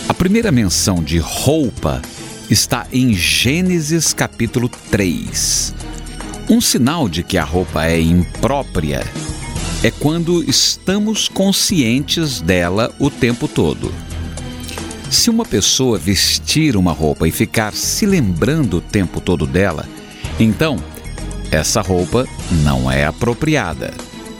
A 0.06 0.12
primeira 0.12 0.52
menção 0.52 1.02
de 1.02 1.16
roupa 1.18 2.02
está 2.50 2.86
em 2.92 3.14
Gênesis 3.14 4.12
capítulo 4.12 4.68
3. 4.90 5.74
Um 6.50 6.62
sinal 6.62 7.10
de 7.10 7.22
que 7.22 7.36
a 7.36 7.44
roupa 7.44 7.84
é 7.84 8.00
imprópria 8.00 9.04
é 9.82 9.90
quando 9.90 10.42
estamos 10.48 11.28
conscientes 11.28 12.40
dela 12.40 12.90
o 12.98 13.10
tempo 13.10 13.46
todo. 13.46 13.92
Se 15.10 15.28
uma 15.28 15.44
pessoa 15.44 15.98
vestir 15.98 16.74
uma 16.74 16.90
roupa 16.90 17.28
e 17.28 17.30
ficar 17.30 17.74
se 17.74 18.06
lembrando 18.06 18.78
o 18.78 18.80
tempo 18.80 19.20
todo 19.20 19.46
dela, 19.46 19.86
então 20.40 20.82
essa 21.50 21.82
roupa 21.82 22.26
não 22.64 22.90
é 22.90 23.04
apropriada. 23.04 23.92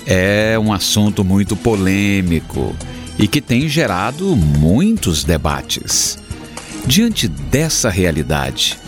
É 0.07 0.59
um 0.59 0.73
assunto 0.73 1.23
muito 1.23 1.55
polêmico 1.57 2.75
e 3.19 3.29
que 3.29 3.43
tem 3.43 3.69
gerado 3.69 4.35
muitos 4.35 5.25
debates. 5.25 6.19
Diante 6.87 7.29
dessa 7.29 7.91
realidade, 7.91 8.79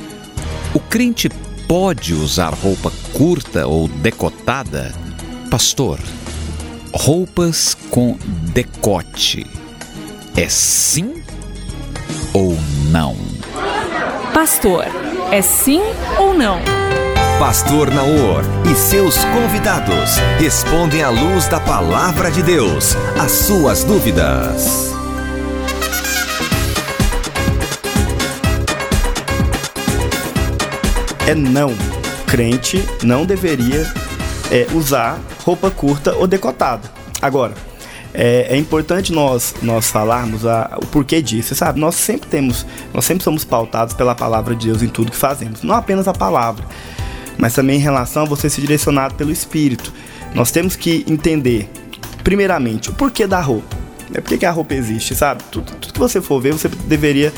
o 0.72 0.80
crente 0.80 1.28
pode 1.70 2.12
usar 2.14 2.52
roupa 2.52 2.90
curta 3.12 3.64
ou 3.64 3.86
decotada? 3.86 4.92
Pastor, 5.48 6.00
roupas 6.92 7.76
com 7.90 8.18
decote 8.52 9.46
é 10.36 10.48
sim 10.48 11.22
ou 12.34 12.58
não? 12.90 13.14
Pastor, 14.34 14.84
é 15.30 15.40
sim 15.42 15.80
ou 16.18 16.34
não? 16.34 16.58
Pastor 17.38 17.88
Naor 17.92 18.42
e 18.68 18.74
seus 18.74 19.24
convidados 19.26 20.16
respondem 20.40 21.04
à 21.04 21.08
luz 21.08 21.46
da 21.46 21.60
palavra 21.60 22.32
de 22.32 22.42
Deus 22.42 22.96
às 23.16 23.30
suas 23.30 23.84
dúvidas. 23.84 24.99
É 31.30 31.34
não. 31.34 31.72
Crente 32.26 32.84
não 33.02 33.24
deveria 33.24 33.92
é, 34.50 34.66
usar 34.74 35.20
roupa 35.44 35.70
curta 35.70 36.14
ou 36.14 36.26
decotada. 36.26 36.90
Agora, 37.22 37.54
é, 38.12 38.48
é 38.50 38.56
importante 38.56 39.12
nós 39.12 39.54
nós 39.62 39.88
falarmos 39.88 40.44
a, 40.44 40.76
o 40.82 40.86
porquê 40.86 41.22
disso, 41.22 41.54
sabe? 41.54 41.78
Nós 41.78 41.94
sempre 41.94 42.28
temos, 42.28 42.66
nós 42.92 43.04
sempre 43.04 43.22
somos 43.22 43.44
pautados 43.44 43.94
pela 43.94 44.14
palavra 44.14 44.56
de 44.56 44.66
Deus 44.66 44.82
em 44.82 44.88
tudo 44.88 45.12
que 45.12 45.16
fazemos, 45.16 45.62
não 45.62 45.76
apenas 45.76 46.08
a 46.08 46.12
palavra, 46.12 46.64
mas 47.38 47.54
também 47.54 47.76
em 47.76 47.80
relação 47.80 48.22
a 48.22 48.26
você 48.26 48.50
ser 48.50 48.62
direcionado 48.62 49.14
pelo 49.14 49.30
Espírito. 49.30 49.92
Nós 50.34 50.50
temos 50.50 50.74
que 50.74 51.04
entender, 51.08 51.70
primeiramente, 52.24 52.90
o 52.90 52.92
porquê 52.92 53.26
da 53.26 53.40
roupa. 53.40 53.78
É 54.12 54.20
por 54.20 54.36
que 54.36 54.44
a 54.44 54.50
roupa 54.50 54.74
existe, 54.74 55.14
sabe? 55.14 55.44
Tudo, 55.52 55.70
tudo 55.76 55.92
que 55.92 55.98
você 55.98 56.20
for 56.20 56.40
ver, 56.40 56.52
você 56.52 56.68
deveria 56.68 57.32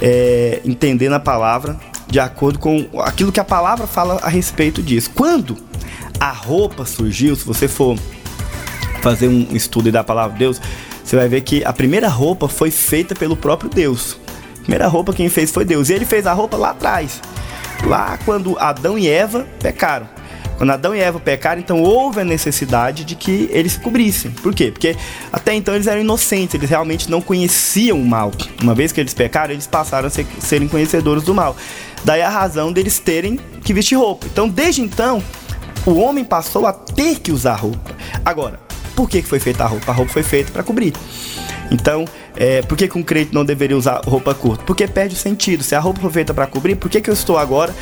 é, 0.00 0.62
entender 0.64 1.10
na 1.10 1.20
palavra 1.20 1.78
de 2.06 2.20
acordo 2.20 2.58
com 2.58 2.88
aquilo 3.00 3.32
que 3.32 3.40
a 3.40 3.44
palavra 3.44 3.86
fala 3.86 4.18
a 4.22 4.28
respeito 4.28 4.82
disso. 4.82 5.10
Quando 5.14 5.56
a 6.20 6.30
roupa 6.30 6.84
surgiu, 6.84 7.34
se 7.36 7.44
você 7.44 7.68
for 7.68 7.98
fazer 9.02 9.28
um 9.28 9.48
estudo 9.52 9.90
da 9.92 10.02
palavra 10.02 10.32
de 10.32 10.38
Deus, 10.38 10.60
você 11.04 11.16
vai 11.16 11.28
ver 11.28 11.42
que 11.42 11.64
a 11.64 11.72
primeira 11.72 12.08
roupa 12.08 12.48
foi 12.48 12.70
feita 12.70 13.14
pelo 13.14 13.36
próprio 13.36 13.70
Deus. 13.70 14.18
A 14.58 14.62
primeira 14.62 14.88
roupa 14.88 15.12
quem 15.12 15.28
fez 15.28 15.50
foi 15.50 15.64
Deus. 15.64 15.88
E 15.88 15.92
ele 15.92 16.04
fez 16.04 16.26
a 16.26 16.32
roupa 16.32 16.56
lá 16.56 16.70
atrás. 16.70 17.20
Lá 17.84 18.18
quando 18.24 18.58
Adão 18.58 18.98
e 18.98 19.08
Eva 19.08 19.46
pecaram. 19.60 20.08
Quando 20.56 20.70
Adão 20.70 20.94
e 20.94 21.00
Eva 21.00 21.20
pecaram, 21.20 21.60
então 21.60 21.82
houve 21.82 22.20
a 22.20 22.24
necessidade 22.24 23.04
de 23.04 23.14
que 23.14 23.48
eles 23.52 23.72
se 23.72 23.80
cobrissem. 23.80 24.30
Por 24.30 24.54
quê? 24.54 24.70
Porque 24.70 24.96
até 25.32 25.54
então 25.54 25.74
eles 25.74 25.86
eram 25.86 26.00
inocentes, 26.00 26.54
eles 26.54 26.70
realmente 26.70 27.10
não 27.10 27.20
conheciam 27.20 28.00
o 28.00 28.04
mal. 28.04 28.32
Uma 28.62 28.74
vez 28.74 28.90
que 28.90 29.00
eles 29.00 29.12
pecaram, 29.12 29.52
eles 29.52 29.66
passaram 29.66 30.08
a 30.08 30.10
ser, 30.10 30.26
serem 30.40 30.66
conhecedores 30.66 31.22
do 31.22 31.34
mal. 31.34 31.54
Daí 32.06 32.22
a 32.22 32.28
razão 32.28 32.72
deles 32.72 33.00
terem 33.00 33.36
que 33.64 33.74
vestir 33.74 33.96
roupa. 33.96 34.28
Então, 34.28 34.48
desde 34.48 34.80
então, 34.80 35.20
o 35.84 35.94
homem 35.94 36.22
passou 36.22 36.64
a 36.64 36.72
ter 36.72 37.18
que 37.18 37.32
usar 37.32 37.56
roupa. 37.56 37.96
Agora, 38.24 38.60
por 38.94 39.10
que 39.10 39.20
foi 39.22 39.40
feita 39.40 39.64
a 39.64 39.66
roupa? 39.66 39.90
A 39.90 39.94
roupa 39.94 40.12
foi 40.12 40.22
feita 40.22 40.52
para 40.52 40.62
cobrir. 40.62 40.92
Então, 41.68 42.04
é, 42.36 42.62
por 42.62 42.78
que, 42.78 42.88
um 42.96 43.02
crente 43.02 43.34
não 43.34 43.44
deveria 43.44 43.76
usar 43.76 44.02
roupa 44.06 44.32
curta? 44.32 44.62
Porque 44.62 44.86
perde 44.86 45.16
o 45.16 45.18
sentido. 45.18 45.64
Se 45.64 45.74
a 45.74 45.80
roupa 45.80 46.00
foi 46.00 46.12
feita 46.12 46.32
para 46.32 46.46
cobrir, 46.46 46.76
por 46.76 46.88
que, 46.88 47.00
que 47.00 47.10
eu 47.10 47.14
estou 47.14 47.36
agora 47.36 47.74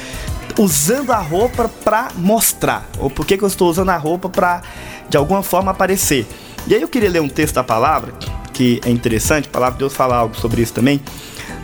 usando 0.59 1.13
a 1.13 1.19
roupa 1.19 1.71
para 1.85 2.09
mostrar? 2.17 2.89
Ou 2.99 3.11
por 3.11 3.27
que, 3.27 3.37
que 3.37 3.45
eu 3.45 3.49
estou 3.49 3.69
usando 3.69 3.91
a 3.91 3.97
roupa 3.99 4.31
para, 4.31 4.63
de 5.07 5.19
alguma 5.19 5.43
forma, 5.43 5.71
aparecer? 5.71 6.27
E 6.67 6.75
aí 6.75 6.81
eu 6.81 6.89
queria 6.89 7.11
ler 7.11 7.21
um 7.21 7.29
texto 7.29 7.57
da 7.57 7.63
palavra, 7.63 8.15
que 8.55 8.81
é 8.87 8.91
interessante, 8.91 9.49
a 9.49 9.51
palavra 9.51 9.75
de 9.75 9.81
Deus 9.81 9.93
fala 9.93 10.17
algo 10.17 10.35
sobre 10.35 10.63
isso 10.63 10.73
também. 10.73 10.99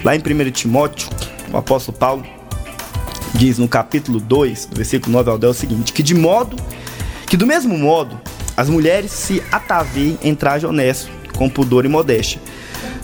Lá 0.05 0.15
em 0.15 0.19
1 0.19 0.51
Timóteo, 0.51 1.09
o 1.51 1.57
apóstolo 1.57 1.97
Paulo 1.97 2.40
diz 3.35 3.59
no 3.59 3.69
capítulo 3.69 4.21
2, 4.21 4.67
do 4.67 4.77
versículo 4.77 5.13
9 5.13 5.31
ao 5.31 5.39
10 5.39 5.57
o 5.57 5.59
seguinte: 5.59 5.93
que 5.93 6.03
de 6.03 6.15
modo 6.15 6.57
que 7.27 7.37
do 7.37 7.47
mesmo 7.47 7.79
modo 7.79 8.21
as 8.57 8.69
mulheres 8.69 9.13
se 9.13 9.43
ataviem 9.53 10.19
em 10.23 10.35
traje 10.35 10.67
honesto, 10.67 11.11
com 11.37 11.49
pudor 11.49 11.85
e 11.85 11.89
modéstia, 11.89 12.41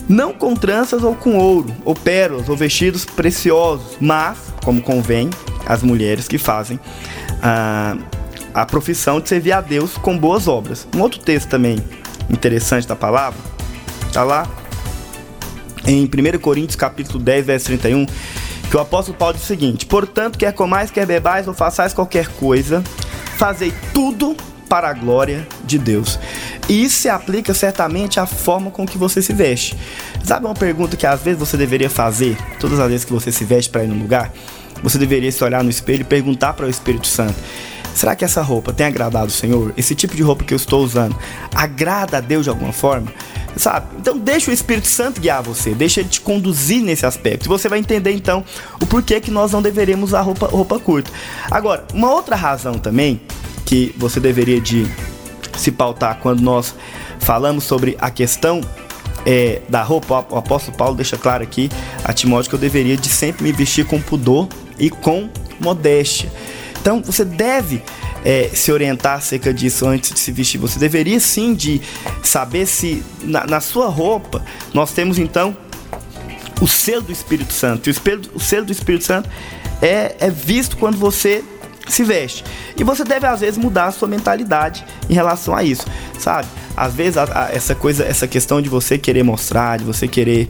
não 0.07 0.33
com 0.33 0.53
tranças 0.53 1.01
ou 1.01 1.15
com 1.15 1.37
ouro, 1.37 1.73
ou 1.83 1.95
pérolas, 1.95 2.49
ou 2.49 2.55
vestidos 2.55 3.05
preciosos, 3.05 3.97
mas, 3.99 4.37
como 4.63 4.81
convém, 4.81 5.29
as 5.65 5.81
mulheres 5.81 6.27
que 6.27 6.37
fazem 6.37 6.79
a, 7.41 7.97
a 8.53 8.65
profissão 8.65 9.19
de 9.19 9.29
servir 9.29 9.53
a 9.53 9.61
Deus 9.61 9.97
com 9.97 10.17
boas 10.17 10.47
obras. 10.47 10.87
Um 10.95 11.01
outro 11.01 11.19
texto 11.19 11.49
também 11.49 11.77
interessante 12.29 12.87
da 12.87 12.95
palavra, 12.95 13.39
está 14.07 14.23
lá 14.23 14.47
em 15.85 16.03
1 16.03 16.39
Coríntios 16.39 16.75
capítulo 16.75 17.17
10, 17.19 17.45
verso 17.45 17.65
31, 17.67 18.05
que 18.69 18.77
o 18.77 18.79
apóstolo 18.79 19.17
Paulo 19.17 19.33
diz 19.33 19.43
o 19.43 19.47
seguinte: 19.47 19.85
Portanto, 19.85 20.37
quer 20.37 20.53
comais, 20.53 20.91
quer 20.91 21.05
bebais 21.05 21.47
ou 21.47 21.53
façais 21.53 21.93
qualquer 21.93 22.27
coisa, 22.27 22.83
fazei 23.37 23.73
tudo 23.93 24.35
para 24.67 24.89
a 24.89 24.93
glória 24.93 25.47
de 25.63 25.77
Deus. 25.77 26.19
E 26.67 26.83
isso 26.83 27.01
se 27.01 27.09
aplica 27.09 27.53
certamente 27.53 28.19
à 28.19 28.25
forma 28.25 28.69
com 28.69 28.85
que 28.85 28.97
você 28.97 29.21
se 29.21 29.31
veste. 29.31 29.77
Sabe 30.23 30.45
uma 30.45 30.53
pergunta 30.53 30.97
que 30.97 31.07
às 31.07 31.21
vezes 31.21 31.39
você 31.39 31.55
deveria 31.55 31.89
fazer, 31.89 32.37
todas 32.59 32.79
as 32.79 32.89
vezes 32.89 33.05
que 33.05 33.13
você 33.13 33.31
se 33.31 33.45
veste 33.45 33.69
para 33.69 33.83
ir 33.83 33.87
num 33.87 33.99
lugar? 33.99 34.31
Você 34.83 34.97
deveria 34.97 35.31
se 35.31 35.43
olhar 35.43 35.63
no 35.63 35.69
espelho 35.69 36.01
e 36.01 36.03
perguntar 36.03 36.53
para 36.53 36.65
o 36.65 36.69
Espírito 36.69 37.07
Santo: 37.07 37.35
será 37.97 38.15
que 38.15 38.23
essa 38.23 38.41
roupa 38.41 38.71
tem 38.71 38.85
agradado 38.85 39.27
o 39.27 39.31
Senhor? 39.31 39.73
Esse 39.75 39.95
tipo 39.95 40.15
de 40.15 40.21
roupa 40.21 40.43
que 40.43 40.53
eu 40.53 40.55
estou 40.55 40.83
usando 40.83 41.15
agrada 41.53 42.17
a 42.17 42.21
Deus 42.21 42.43
de 42.43 42.49
alguma 42.49 42.71
forma? 42.71 43.11
Sabe? 43.55 43.87
Então 43.99 44.17
deixa 44.17 44.51
o 44.51 44.53
Espírito 44.53 44.87
Santo 44.87 45.19
guiar 45.19 45.41
você, 45.41 45.73
deixa 45.73 46.01
ele 46.01 46.09
te 46.09 46.21
conduzir 46.21 46.81
nesse 46.83 47.05
aspecto. 47.05 47.45
E 47.45 47.47
você 47.47 47.67
vai 47.67 47.79
entender 47.79 48.11
então 48.11 48.43
o 48.79 48.85
porquê 48.85 49.19
que 49.19 49.31
nós 49.31 49.51
não 49.51 49.61
deveríamos 49.61 50.11
usar 50.11 50.21
roupa, 50.21 50.45
roupa 50.45 50.79
curta. 50.79 51.11
Agora, 51.49 51.85
uma 51.93 52.11
outra 52.13 52.35
razão 52.35 52.75
também 52.75 53.19
que 53.65 53.93
você 53.97 54.19
deveria 54.19 54.61
de 54.61 54.87
se 55.57 55.71
pautar 55.71 56.19
quando 56.21 56.41
nós 56.41 56.75
falamos 57.19 57.63
sobre 57.63 57.97
a 57.99 58.11
questão 58.11 58.61
é, 59.25 59.61
da 59.67 59.81
roupa, 59.81 60.25
o 60.29 60.37
apóstolo 60.37 60.77
Paulo 60.77 60.95
deixa 60.95 61.17
claro 61.17 61.43
aqui 61.43 61.69
a 62.03 62.13
Timóteo 62.13 62.49
que 62.49 62.55
eu 62.55 62.59
deveria 62.59 62.95
de 62.95 63.09
sempre 63.09 63.43
me 63.43 63.51
vestir 63.51 63.85
com 63.85 63.99
pudor 63.99 64.47
e 64.79 64.89
com 64.89 65.29
modéstia. 65.59 66.31
Então 66.81 67.01
você 67.01 67.23
deve 67.25 67.81
é, 68.23 68.49
se 68.53 68.71
orientar 68.71 69.17
acerca 69.17 69.53
disso 69.53 69.85
antes 69.87 70.11
de 70.11 70.19
se 70.19 70.31
vestir. 70.31 70.57
Você 70.59 70.79
deveria 70.79 71.19
sim 71.19 71.53
de 71.53 71.81
saber 72.23 72.65
se 72.65 73.03
na, 73.21 73.45
na 73.45 73.59
sua 73.61 73.87
roupa 73.87 74.43
nós 74.73 74.91
temos 74.91 75.17
então 75.19 75.55
o 76.61 76.67
selo 76.67 77.01
do 77.03 77.11
Espírito 77.11 77.53
Santo. 77.53 77.87
E 77.87 77.89
o, 77.89 77.91
espelho- 77.91 78.21
o 78.33 78.39
selo 78.39 78.65
do 78.65 78.71
Espírito 78.71 79.03
Santo 79.05 79.29
é, 79.81 80.15
é 80.19 80.29
visto 80.29 80.75
quando 80.77 80.97
você 80.97 81.43
se 81.87 82.03
veste. 82.03 82.43
E 82.75 82.83
você 82.83 83.03
deve, 83.03 83.25
às 83.25 83.39
vezes, 83.39 83.57
mudar 83.57 83.85
a 83.85 83.91
sua 83.91 84.07
mentalidade 84.09 84.83
em 85.09 85.13
relação 85.13 85.55
a 85.55 85.63
isso, 85.63 85.85
sabe? 86.19 86.47
Às 86.75 86.93
vezes, 86.93 87.15
a- 87.17 87.23
a- 87.45 87.49
essa 87.53 87.73
coisa, 87.75 88.03
essa 88.03 88.27
questão 88.27 88.61
de 88.61 88.67
você 88.69 88.97
querer 88.97 89.23
mostrar, 89.23 89.77
de 89.77 89.85
você 89.85 90.05
querer 90.07 90.49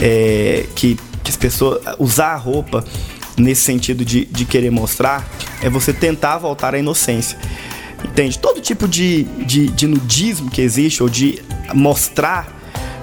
é, 0.00 0.66
que, 0.74 0.98
que 1.22 1.30
as 1.30 1.36
pessoas. 1.36 1.80
usar 2.00 2.32
a 2.32 2.36
roupa 2.36 2.82
nesse 3.36 3.62
sentido 3.62 4.04
de, 4.04 4.24
de 4.26 4.44
querer 4.44 4.70
mostrar, 4.70 5.26
é 5.62 5.70
você 5.70 5.92
tentar 5.92 6.38
voltar 6.38 6.74
à 6.74 6.78
inocência. 6.78 7.38
Entende? 8.04 8.38
Todo 8.38 8.60
tipo 8.60 8.88
de, 8.88 9.24
de, 9.46 9.68
de 9.68 9.86
nudismo 9.86 10.50
que 10.50 10.60
existe, 10.60 11.02
ou 11.02 11.08
de 11.08 11.42
mostrar, 11.72 12.48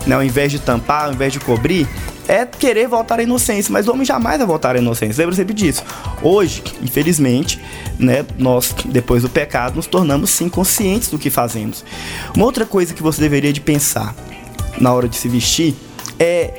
né, 0.06 0.16
ao 0.16 0.24
invés 0.24 0.52
de 0.52 0.60
tampar, 0.60 1.06
ao 1.06 1.14
invés 1.14 1.32
de 1.32 1.40
cobrir, 1.40 1.88
é 2.28 2.46
querer 2.46 2.88
voltar 2.88 3.20
à 3.20 3.24
inocência. 3.24 3.72
Mas 3.72 3.88
o 3.88 3.92
homem 3.92 4.06
jamais 4.06 4.38
vai 4.38 4.46
voltar 4.46 4.76
à 4.76 4.80
inocência. 4.80 5.22
Lembra 5.22 5.36
sempre 5.36 5.54
disso. 5.54 5.84
Hoje, 6.22 6.62
infelizmente, 6.82 7.60
né, 7.98 8.26
nós, 8.38 8.76
depois 8.86 9.24
do 9.24 9.30
pecado, 9.30 9.78
nos 9.78 9.88
tornamos 9.88 10.30
sim 10.30 10.50
conscientes 10.50 11.10
do 11.10 11.18
que 11.18 11.30
fazemos. 11.30 11.84
Uma 12.36 12.46
outra 12.46 12.66
coisa 12.66 12.94
que 12.94 13.02
você 13.02 13.22
deveria 13.22 13.54
de 13.54 13.62
pensar 13.62 14.16
na 14.80 14.94
hora 14.94 15.08
de 15.08 15.16
se 15.16 15.28
vestir 15.28 15.76
é 16.20 16.54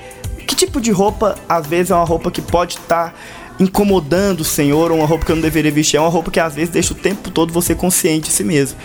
que 0.46 0.56
tipo 0.56 0.80
de 0.80 0.90
roupa, 0.90 1.36
às 1.48 1.66
vezes, 1.66 1.92
é 1.92 1.94
uma 1.94 2.04
roupa 2.04 2.30
que 2.30 2.42
pode 2.42 2.74
estar 2.74 3.14
incomodando 3.60 4.40
o 4.40 4.44
Senhor, 4.44 4.90
uma 4.90 5.06
roupa 5.06 5.26
que 5.26 5.32
eu 5.32 5.36
não 5.36 5.42
deveria 5.42 5.70
vestir. 5.70 5.98
É 5.98 6.00
uma 6.00 6.08
roupa 6.08 6.30
que 6.30 6.40
às 6.40 6.54
vezes 6.54 6.70
deixa 6.70 6.92
o 6.92 6.96
tempo 6.96 7.30
todo 7.30 7.52
você 7.52 7.74
consciente 7.74 8.28
de 8.28 8.32
si 8.34 8.42
mesmo. 8.42 8.78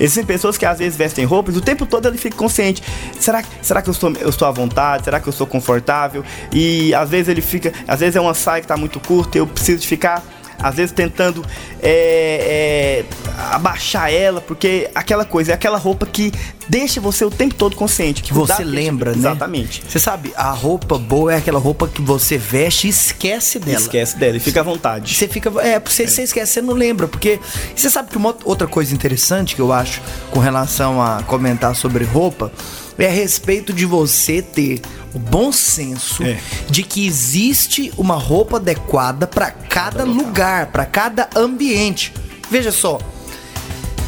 Existem 0.00 0.24
pessoas 0.24 0.56
que 0.56 0.64
às 0.64 0.78
vezes 0.78 0.96
vestem 0.96 1.24
roupas 1.24 1.56
o 1.56 1.60
tempo 1.60 1.84
todo 1.84 2.08
ele 2.08 2.16
fica 2.16 2.36
consciente. 2.36 2.82
Será, 3.20 3.44
será 3.60 3.82
que 3.82 3.90
eu 3.90 3.92
estou, 3.92 4.10
eu 4.18 4.30
estou 4.30 4.48
à 4.48 4.50
vontade? 4.50 5.04
Será 5.04 5.20
que 5.20 5.28
eu 5.28 5.30
estou 5.30 5.46
confortável? 5.46 6.24
E 6.50 6.94
às 6.94 7.10
vezes 7.10 7.28
ele 7.28 7.42
fica. 7.42 7.72
Às 7.86 8.00
vezes 8.00 8.16
é 8.16 8.20
uma 8.20 8.34
saia 8.34 8.60
que 8.60 8.64
está 8.64 8.76
muito 8.76 8.98
curta 8.98 9.36
eu 9.36 9.46
preciso 9.46 9.80
de 9.80 9.86
ficar. 9.86 10.24
Às 10.58 10.76
vezes 10.76 10.92
tentando 10.92 11.44
é, 11.82 13.04
é, 13.04 13.04
abaixar 13.52 14.12
ela, 14.12 14.40
porque 14.40 14.90
aquela 14.94 15.24
coisa 15.24 15.52
é 15.52 15.54
aquela 15.54 15.78
roupa 15.78 16.06
que 16.06 16.32
deixa 16.68 17.00
você 17.00 17.24
o 17.24 17.30
tempo 17.30 17.54
todo 17.54 17.76
consciente. 17.76 18.22
Que 18.22 18.32
você 18.32 18.64
lembra, 18.64 19.12
né? 19.12 19.18
Exatamente. 19.18 19.82
Você 19.86 19.98
sabe, 19.98 20.32
a 20.36 20.50
roupa 20.50 20.98
boa 20.98 21.32
é 21.32 21.36
aquela 21.36 21.58
roupa 21.58 21.88
que 21.88 22.00
você 22.00 22.38
veste 22.38 22.86
e 22.86 22.90
esquece 22.90 23.58
dela. 23.58 23.78
Esquece 23.78 24.16
dela 24.16 24.36
e 24.36 24.40
fica 24.40 24.60
à 24.60 24.62
vontade. 24.62 25.14
Você 25.14 25.28
fica. 25.28 25.50
É, 25.60 25.80
você, 25.80 26.06
você 26.06 26.22
esquece, 26.22 26.52
você 26.52 26.62
não 26.62 26.74
lembra. 26.74 27.08
Porque 27.08 27.40
você 27.74 27.90
sabe 27.90 28.10
que 28.10 28.16
uma 28.16 28.34
outra 28.44 28.66
coisa 28.66 28.94
interessante 28.94 29.54
que 29.54 29.60
eu 29.60 29.72
acho 29.72 30.00
com 30.30 30.40
relação 30.40 31.00
a 31.02 31.22
comentar 31.22 31.74
sobre 31.74 32.04
roupa 32.04 32.52
é 32.98 33.06
a 33.06 33.10
respeito 33.10 33.72
de 33.72 33.84
você 33.86 34.42
ter 34.42 34.80
o 35.14 35.18
bom 35.18 35.50
senso 35.52 36.22
É. 36.22 36.38
de 36.70 36.82
que 36.82 37.06
existe 37.06 37.92
uma 37.96 38.14
roupa 38.16 38.56
adequada 38.56 39.26
para 39.26 39.50
cada 39.50 40.04
lugar, 40.04 40.66
para 40.66 40.86
cada 40.86 41.28
ambiente. 41.36 42.12
Veja 42.50 42.70
só, 42.72 42.98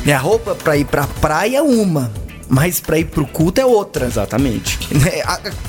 minha 0.05 0.19
roupa 0.19 0.55
para 0.55 0.77
ir 0.77 0.85
pra 0.85 1.07
praia 1.07 1.59
é 1.59 1.63
uma, 1.63 2.13
mas 2.49 2.79
para 2.81 2.99
ir 2.99 3.07
pro 3.07 3.27
culto 3.27 3.61
é 3.61 3.67
outra. 3.67 4.07
Exatamente. 4.07 4.79
É, 5.07 5.25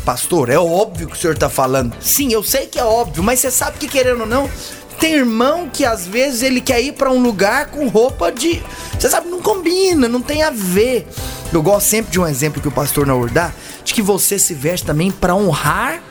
Pastor, 0.06 0.50
é 0.50 0.58
óbvio 0.60 1.08
que 1.08 1.16
o 1.16 1.20
senhor 1.20 1.38
tá 1.38 1.50
falando. 1.50 1.96
Sim, 2.00 2.32
eu 2.32 2.44
sei 2.44 2.68
que 2.68 2.78
é 2.80 2.84
óbvio, 2.84 3.24
mas 3.24 3.40
você 3.40 3.50
sabe 3.52 3.78
que 3.78 3.88
querendo 3.88 4.22
ou 4.22 4.28
não, 4.28 4.50
tem 4.96 5.14
irmão 5.16 5.70
que 5.72 5.86
às 5.86 6.06
vezes 6.06 6.42
ele 6.42 6.62
quer 6.62 6.82
ir 6.82 6.94
pra 6.94 7.12
um 7.12 7.22
lugar 7.22 7.68
com 7.68 7.88
roupa 7.88 8.32
de. 8.32 8.62
Você 9.00 9.10
sabe, 9.10 9.28
não 9.30 9.42
combina, 9.42 10.08
não 10.08 10.22
tem 10.22 10.44
a 10.44 10.50
ver. 10.52 11.08
Eu 11.54 11.62
gosto 11.62 11.88
sempre 11.88 12.12
de 12.12 12.20
um 12.20 12.28
exemplo 12.28 12.62
que 12.62 12.68
o 12.68 12.72
pastor 12.72 13.06
Naur 13.06 13.30
dá, 13.30 13.52
de 13.84 13.94
que 13.94 14.02
você 14.02 14.38
se 14.40 14.54
veste 14.54 14.86
também 14.86 15.12
pra 15.12 15.36
honrar 15.36 16.02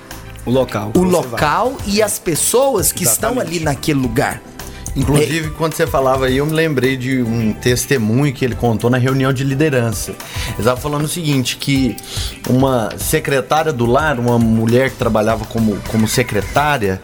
O 0.46 0.50
local. 0.50 0.92
o 0.94 1.02
local 1.02 1.76
e 1.86 2.02
as 2.02 2.18
pessoas 2.18 2.92
que 2.92 3.04
estão 3.04 3.32
Exatamente. 3.32 3.56
ali 3.56 3.64
naquele 3.64 4.00
lugar. 4.00 4.40
Inclusive, 4.96 5.50
quando 5.50 5.74
você 5.74 5.86
falava 5.86 6.26
aí, 6.26 6.36
eu 6.36 6.46
me 6.46 6.52
lembrei 6.52 6.96
de 6.96 7.20
um 7.20 7.52
testemunho 7.52 8.32
que 8.32 8.44
ele 8.44 8.54
contou 8.54 8.88
na 8.88 8.96
reunião 8.96 9.32
de 9.32 9.42
liderança. 9.42 10.12
Ele 10.12 10.58
estava 10.58 10.80
falando 10.80 11.04
o 11.04 11.08
seguinte, 11.08 11.56
que 11.56 11.96
uma 12.48 12.90
secretária 12.96 13.72
do 13.72 13.86
lar, 13.86 14.20
uma 14.20 14.38
mulher 14.38 14.90
que 14.90 14.96
trabalhava 14.96 15.44
como, 15.46 15.76
como 15.90 16.06
secretária, 16.06 17.00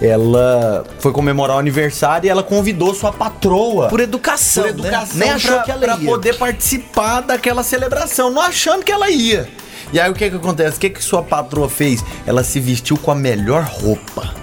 ela 0.00 0.84
foi 0.98 1.10
comemorar 1.12 1.56
o 1.56 1.58
aniversário 1.58 2.26
e 2.26 2.30
ela 2.30 2.42
convidou 2.42 2.94
sua 2.94 3.12
patroa. 3.12 3.88
Por 3.88 4.00
educação, 4.00 4.64
Por 4.64 4.70
educação, 4.70 5.18
né? 5.18 5.24
Nem 5.24 5.30
achou 5.30 5.54
pra, 5.54 5.62
que 5.62 5.70
ela 5.70 5.80
pra 5.80 5.96
ia. 5.96 6.04
poder 6.10 6.36
participar 6.36 7.20
daquela 7.22 7.62
celebração, 7.62 8.30
não 8.30 8.42
achando 8.42 8.84
que 8.84 8.92
ela 8.92 9.08
ia. 9.10 9.48
E 9.92 10.00
aí 10.00 10.10
o 10.10 10.14
que 10.14 10.28
que 10.28 10.36
acontece? 10.36 10.76
O 10.76 10.80
que 10.80 10.90
que 10.90 11.02
sua 11.02 11.22
patroa 11.22 11.68
fez? 11.68 12.04
Ela 12.26 12.42
se 12.42 12.58
vestiu 12.60 12.96
com 12.96 13.10
a 13.10 13.14
melhor 13.14 13.62
roupa, 13.64 14.34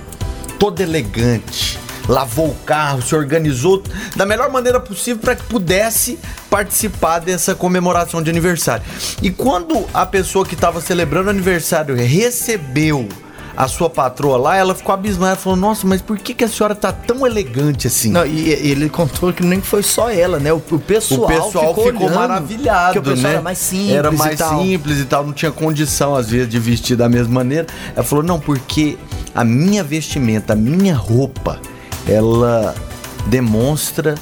toda 0.59 0.81
elegante, 0.83 1.77
lavou 2.09 2.47
o 2.47 2.55
carro, 2.65 3.01
se 3.01 3.15
organizou 3.15 3.83
da 4.15 4.25
melhor 4.25 4.51
maneira 4.51 4.79
possível 4.79 5.21
para 5.21 5.35
que 5.35 5.43
pudesse 5.43 6.17
participar 6.49 7.19
dessa 7.19 7.53
comemoração 7.53 8.21
de 8.21 8.29
aniversário. 8.31 8.83
E 9.21 9.29
quando 9.29 9.85
a 9.93 10.05
pessoa 10.05 10.43
que 10.43 10.55
estava 10.55 10.81
celebrando 10.81 11.27
o 11.27 11.29
aniversário 11.29 11.95
recebeu 11.95 13.07
a 13.55 13.67
sua 13.67 13.89
patroa 13.89 14.37
lá, 14.37 14.55
ela 14.55 14.73
ficou 14.73 14.93
abismada, 14.93 15.35
falou: 15.35 15.57
"Nossa, 15.57 15.85
mas 15.85 16.01
por 16.01 16.17
que 16.17 16.33
que 16.33 16.45
a 16.45 16.47
senhora 16.47 16.73
tá 16.73 16.93
tão 16.93 17.27
elegante 17.27 17.87
assim?" 17.87 18.09
Não, 18.09 18.25
e 18.25 18.47
e 18.47 18.71
ele 18.71 18.89
contou 18.89 19.33
que 19.33 19.43
nem 19.43 19.61
foi 19.61 19.83
só 19.83 20.09
ela, 20.09 20.39
né? 20.39 20.51
O, 20.53 20.63
o 20.71 20.79
pessoal, 20.79 21.23
o 21.23 21.27
pessoal 21.27 21.75
ficou, 21.75 21.85
olhando, 21.87 22.15
maravilhado, 22.15 22.93
que 22.93 22.99
o 22.99 23.03
pessoal 23.03 23.23
né? 23.23 23.33
era 23.33 23.41
mais 23.41 23.57
simples 23.57 23.91
Era 23.91 24.13
e 24.13 24.17
mais 24.17 24.39
tal. 24.39 24.61
simples 24.63 24.99
e 24.99 25.05
tal, 25.05 25.25
não 25.25 25.33
tinha 25.33 25.51
condição 25.51 26.15
às 26.15 26.29
vezes 26.29 26.47
de 26.47 26.57
vestir 26.57 26.95
da 26.95 27.09
mesma 27.09 27.33
maneira. 27.33 27.67
Ela 27.93 28.03
falou: 28.03 28.23
"Não, 28.23 28.39
porque 28.39 28.97
a 29.35 29.43
minha 29.43 29.83
vestimenta, 29.83 30.53
a 30.53 30.55
minha 30.55 30.95
roupa, 30.95 31.59
ela 32.09 32.73
demonstra 33.27 34.15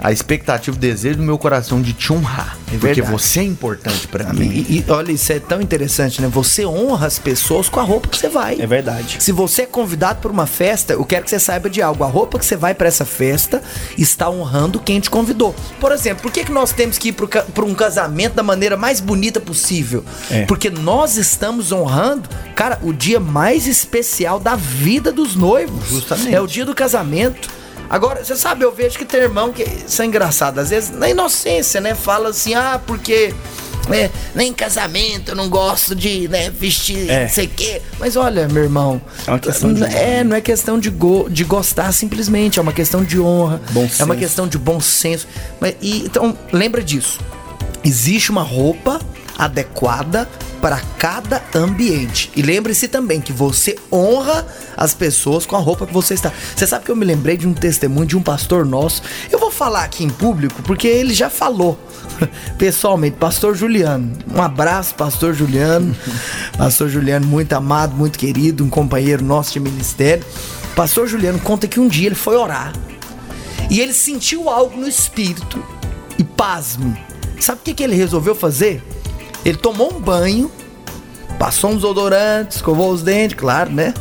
a 0.00 0.12
expectativa, 0.12 0.76
o 0.76 0.80
desejo 0.80 1.18
do 1.18 1.22
meu 1.22 1.38
coração 1.38 1.80
de 1.80 1.92
te 1.92 2.12
honrar, 2.12 2.56
porque 2.70 2.78
verdade. 2.78 3.10
você 3.10 3.40
é 3.40 3.44
importante 3.44 4.06
pra 4.08 4.30
Amém. 4.30 4.48
mim." 4.48 4.66
E, 4.68 4.78
e 4.78 4.84
olha, 4.88 5.12
isso 5.12 5.32
é 5.32 5.38
tão 5.38 5.60
interessante, 5.60 6.20
né? 6.22 6.28
Você 6.28 6.64
honra 6.66 7.06
as 7.06 7.18
pessoas 7.18 7.68
com 7.68 7.80
a 7.80 7.82
roupa 7.82 8.08
que 8.08 8.16
você 8.16 8.28
vai. 8.28 8.60
É 8.60 8.66
verdade. 8.66 9.16
Se 9.20 9.32
você 9.32 9.62
é 9.62 9.66
convidado 9.66 10.20
para 10.20 10.30
uma 10.30 10.46
festa, 10.46 10.92
eu 10.92 11.04
quero 11.04 11.24
que 11.24 11.30
você 11.30 11.38
saiba 11.38 11.68
de 11.68 11.82
algo. 11.82 12.04
A 12.04 12.06
roupa 12.06 12.38
que 12.38 12.44
você 12.44 12.56
vai 12.56 12.74
para 12.74 12.88
essa 12.88 13.04
festa 13.04 13.62
está 13.96 14.30
honrando 14.30 14.80
quem 14.80 15.00
te 15.00 15.10
convidou. 15.10 15.54
Por 15.80 15.92
exemplo, 15.92 16.22
por 16.22 16.32
que, 16.32 16.44
que 16.44 16.52
nós 16.52 16.72
temos 16.72 16.98
que 16.98 17.08
ir 17.08 17.12
para 17.12 17.64
um 17.64 17.74
casamento 17.74 18.34
da 18.34 18.42
maneira 18.42 18.76
mais 18.76 19.00
bonita 19.00 19.40
possível? 19.40 20.04
É. 20.30 20.44
Porque 20.46 20.70
nós 20.70 21.16
estamos 21.16 21.72
honrando, 21.72 22.28
cara, 22.54 22.78
o 22.82 22.92
dia 22.92 23.20
mais 23.20 23.66
especial 23.66 24.38
da 24.38 24.56
vida 24.56 25.12
dos 25.12 25.34
noivos. 25.34 25.88
Justamente. 25.88 26.34
É 26.34 26.40
o 26.40 26.46
dia 26.46 26.64
do 26.64 26.74
casamento. 26.74 27.48
Agora, 27.90 28.22
você 28.24 28.36
sabe, 28.36 28.64
eu 28.64 28.72
vejo 28.72 28.98
que 28.98 29.04
tem 29.04 29.20
irmão 29.20 29.52
que. 29.52 29.62
Isso 29.62 30.02
é 30.02 30.04
engraçado. 30.04 30.58
Às 30.58 30.70
vezes, 30.70 30.90
na 30.90 31.08
inocência, 31.08 31.80
né? 31.80 31.94
Fala 31.94 32.30
assim, 32.30 32.54
ah, 32.54 32.80
porque. 32.86 33.34
É, 33.90 34.10
nem 34.34 34.50
em 34.50 34.52
casamento 34.52 35.30
eu 35.30 35.34
não 35.34 35.48
gosto 35.48 35.94
de 35.94 36.28
né, 36.28 36.50
vestir 36.50 37.08
É. 37.08 37.22
não 37.22 37.28
sei 37.30 37.46
o 37.46 37.48
quê. 37.48 37.80
Mas 37.98 38.16
olha, 38.16 38.46
meu 38.46 38.64
irmão. 38.64 39.00
É 39.26 39.30
uma 39.30 39.38
questão 39.38 39.72
de 39.72 39.82
É, 39.82 40.22
não 40.22 40.36
é 40.36 40.42
questão 40.42 40.78
de, 40.78 40.90
go, 40.90 41.26
de 41.30 41.42
gostar 41.42 41.90
simplesmente. 41.92 42.58
É 42.58 42.62
uma 42.62 42.72
questão 42.74 43.02
de 43.02 43.18
honra. 43.18 43.62
Bom 43.70 43.80
é 43.80 43.84
uma 43.84 43.88
senso. 43.88 44.14
questão 44.16 44.46
de 44.46 44.58
bom 44.58 44.78
senso. 44.78 45.26
Mas, 45.58 45.74
e, 45.80 46.04
então, 46.04 46.36
lembra 46.52 46.82
disso. 46.84 47.18
Existe 47.82 48.30
uma 48.30 48.42
roupa 48.42 49.00
adequada 49.38 50.28
para 50.60 50.80
cada 50.98 51.42
ambiente. 51.54 52.30
E 52.34 52.42
lembre-se 52.42 52.88
também 52.88 53.20
que 53.20 53.32
você 53.32 53.78
honra 53.92 54.44
as 54.76 54.92
pessoas 54.92 55.46
com 55.46 55.54
a 55.54 55.60
roupa 55.60 55.86
que 55.86 55.92
você 55.92 56.14
está. 56.14 56.32
Você 56.54 56.66
sabe 56.66 56.84
que 56.84 56.90
eu 56.90 56.96
me 56.96 57.04
lembrei 57.04 57.36
de 57.36 57.46
um 57.46 57.54
testemunho 57.54 58.06
de 58.06 58.16
um 58.16 58.22
pastor 58.22 58.66
nosso. 58.66 59.02
Eu 59.30 59.38
vou 59.38 59.50
falar 59.50 59.84
aqui 59.84 60.02
em 60.02 60.10
público 60.10 60.60
porque 60.62 60.88
ele 60.88 61.14
já 61.14 61.30
falou 61.30 61.78
pessoalmente, 62.58 63.16
pastor 63.16 63.54
Juliano. 63.54 64.12
Um 64.34 64.42
abraço, 64.42 64.94
pastor 64.96 65.32
Juliano. 65.32 65.94
pastor 66.58 66.88
Juliano, 66.88 67.26
muito 67.26 67.52
amado, 67.52 67.94
muito 67.94 68.18
querido, 68.18 68.64
um 68.64 68.70
companheiro 68.70 69.24
nosso 69.24 69.52
de 69.52 69.60
ministério. 69.60 70.24
Pastor 70.74 71.06
Juliano 71.06 71.38
conta 71.38 71.68
que 71.68 71.78
um 71.78 71.88
dia 71.88 72.06
ele 72.06 72.14
foi 72.14 72.36
orar 72.36 72.72
e 73.70 73.80
ele 73.80 73.92
sentiu 73.92 74.48
algo 74.48 74.80
no 74.80 74.88
espírito. 74.88 75.62
E 76.18 76.24
pasme, 76.24 76.96
sabe 77.38 77.60
o 77.60 77.64
que, 77.64 77.74
que 77.74 77.82
ele 77.82 77.94
resolveu 77.94 78.34
fazer? 78.34 78.82
Ele 79.44 79.56
tomou 79.56 79.94
um 79.94 80.00
banho, 80.00 80.50
passou 81.38 81.70
uns 81.70 81.84
odorantes, 81.84 82.56
escovou 82.56 82.90
os 82.90 83.02
dentes, 83.02 83.36
claro, 83.36 83.70
né? 83.70 83.94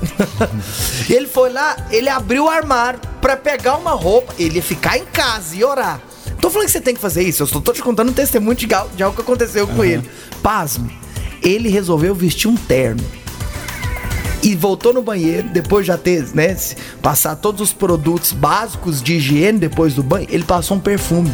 e 1.10 1.14
ele 1.14 1.28
foi 1.28 1.52
lá, 1.52 1.78
ele 1.92 2.10
abriu 2.10 2.46
o 2.46 2.50
armário 2.50 3.00
pra 3.22 3.38
pegar 3.38 3.76
uma 3.78 3.92
roupa, 3.92 4.34
ele 4.38 4.56
ia 4.56 4.64
ficar 4.64 4.98
em 4.98 5.06
casa 5.06 5.56
e 5.56 5.64
orar. 5.64 6.02
Tô 6.42 6.50
falando 6.50 6.68
que 6.68 6.72
você 6.72 6.82
tem 6.82 6.94
que 6.94 7.02
fazer 7.02 7.24
isso, 7.24 7.44
eu 7.44 7.48
só 7.48 7.60
tô 7.60 7.74
te 7.74 7.82
contando 7.82 8.10
um 8.10 8.14
testemunho 8.14 8.56
de 8.56 8.68
de 8.68 9.04
algo 9.04 9.16
que 9.16 9.22
aconteceu 9.22 9.68
com 9.68 9.84
ele. 9.84 10.10
Pasme, 10.42 10.98
ele 11.42 11.70
resolveu 11.70 12.14
vestir 12.14 12.48
um 12.48 12.56
terno 12.56 13.04
e 14.44 14.56
voltou 14.56 14.94
no 14.94 15.02
banheiro, 15.02 15.50
depois 15.50 15.86
já 15.86 15.98
ter, 15.98 16.26
né, 16.34 16.56
passar 17.02 17.36
todos 17.36 17.62
os 17.62 17.74
produtos 17.74 18.32
básicos 18.32 19.02
de 19.02 19.16
higiene 19.16 19.60
depois 19.60 19.94
do 19.94 20.04
banho, 20.04 20.28
ele 20.30 20.44
passou 20.44 20.78
um 20.78 20.80
perfume. 20.80 21.34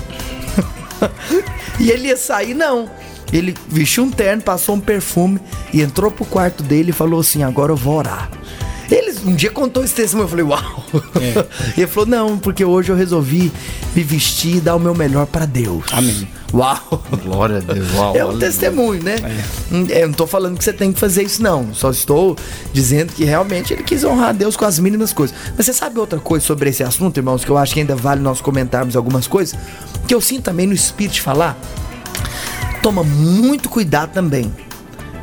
e 1.79 1.91
ele 1.91 2.07
ia 2.07 2.17
sair, 2.17 2.53
não. 2.53 2.89
Ele 3.33 3.53
vestiu 3.67 4.03
um 4.03 4.11
terno, 4.11 4.41
passou 4.41 4.75
um 4.75 4.79
perfume 4.79 5.39
e 5.73 5.81
entrou 5.81 6.11
pro 6.11 6.23
quarto 6.23 6.63
dele 6.63 6.91
e 6.91 6.93
falou 6.93 7.19
assim: 7.19 7.43
agora 7.43 7.71
eu 7.71 7.75
vou 7.75 7.95
orar. 7.95 8.29
Ele 8.91 9.13
um 9.25 9.33
dia 9.33 9.49
contou 9.49 9.83
esse 9.83 9.93
testemunho, 9.95 10.25
eu 10.25 10.29
falei, 10.29 10.45
uau! 10.45 10.83
E 11.77 11.81
ele 11.81 11.87
falou, 11.87 12.05
não, 12.07 12.37
porque 12.37 12.63
hoje 12.63 12.91
eu 12.91 12.95
resolvi 12.95 13.51
me 13.95 14.03
vestir 14.03 14.57
e 14.57 14.59
dar 14.59 14.75
o 14.75 14.79
meu 14.79 14.93
melhor 14.93 15.25
pra 15.25 15.45
Deus. 15.45 15.85
Amém. 15.91 16.27
Uau! 16.53 17.03
Glória 17.23 17.57
a 17.57 17.59
Deus. 17.59 17.87
Uau, 17.95 18.15
É 18.15 18.23
um 18.25 18.37
testemunho, 18.37 19.01
né? 19.01 19.15
Hum, 19.71 19.87
Eu 19.89 20.07
não 20.09 20.13
tô 20.13 20.27
falando 20.27 20.57
que 20.57 20.63
você 20.63 20.73
tem 20.73 20.91
que 20.91 20.99
fazer 20.99 21.23
isso, 21.23 21.41
não. 21.41 21.73
Só 21.73 21.89
estou 21.89 22.35
dizendo 22.73 23.13
que 23.13 23.23
realmente 23.23 23.73
ele 23.73 23.81
quis 23.83 24.03
honrar 24.03 24.29
a 24.29 24.33
Deus 24.33 24.55
com 24.55 24.65
as 24.65 24.77
mínimas 24.77 25.11
coisas. 25.13 25.35
Mas 25.57 25.65
você 25.65 25.73
sabe 25.73 25.97
outra 25.97 26.19
coisa 26.19 26.45
sobre 26.45 26.69
esse 26.69 26.83
assunto, 26.83 27.17
irmãos, 27.17 27.43
que 27.43 27.49
eu 27.49 27.57
acho 27.57 27.73
que 27.73 27.79
ainda 27.79 27.95
vale 27.95 28.21
nós 28.21 28.41
comentarmos 28.41 28.95
algumas 28.95 29.25
coisas? 29.25 29.57
Que 30.07 30.13
eu 30.13 30.21
sinto 30.21 30.43
também 30.43 30.67
no 30.67 30.73
espírito 30.73 31.13
de 31.13 31.21
falar. 31.21 31.57
Toma 32.83 33.01
muito 33.01 33.69
cuidado 33.69 34.11
também. 34.11 34.53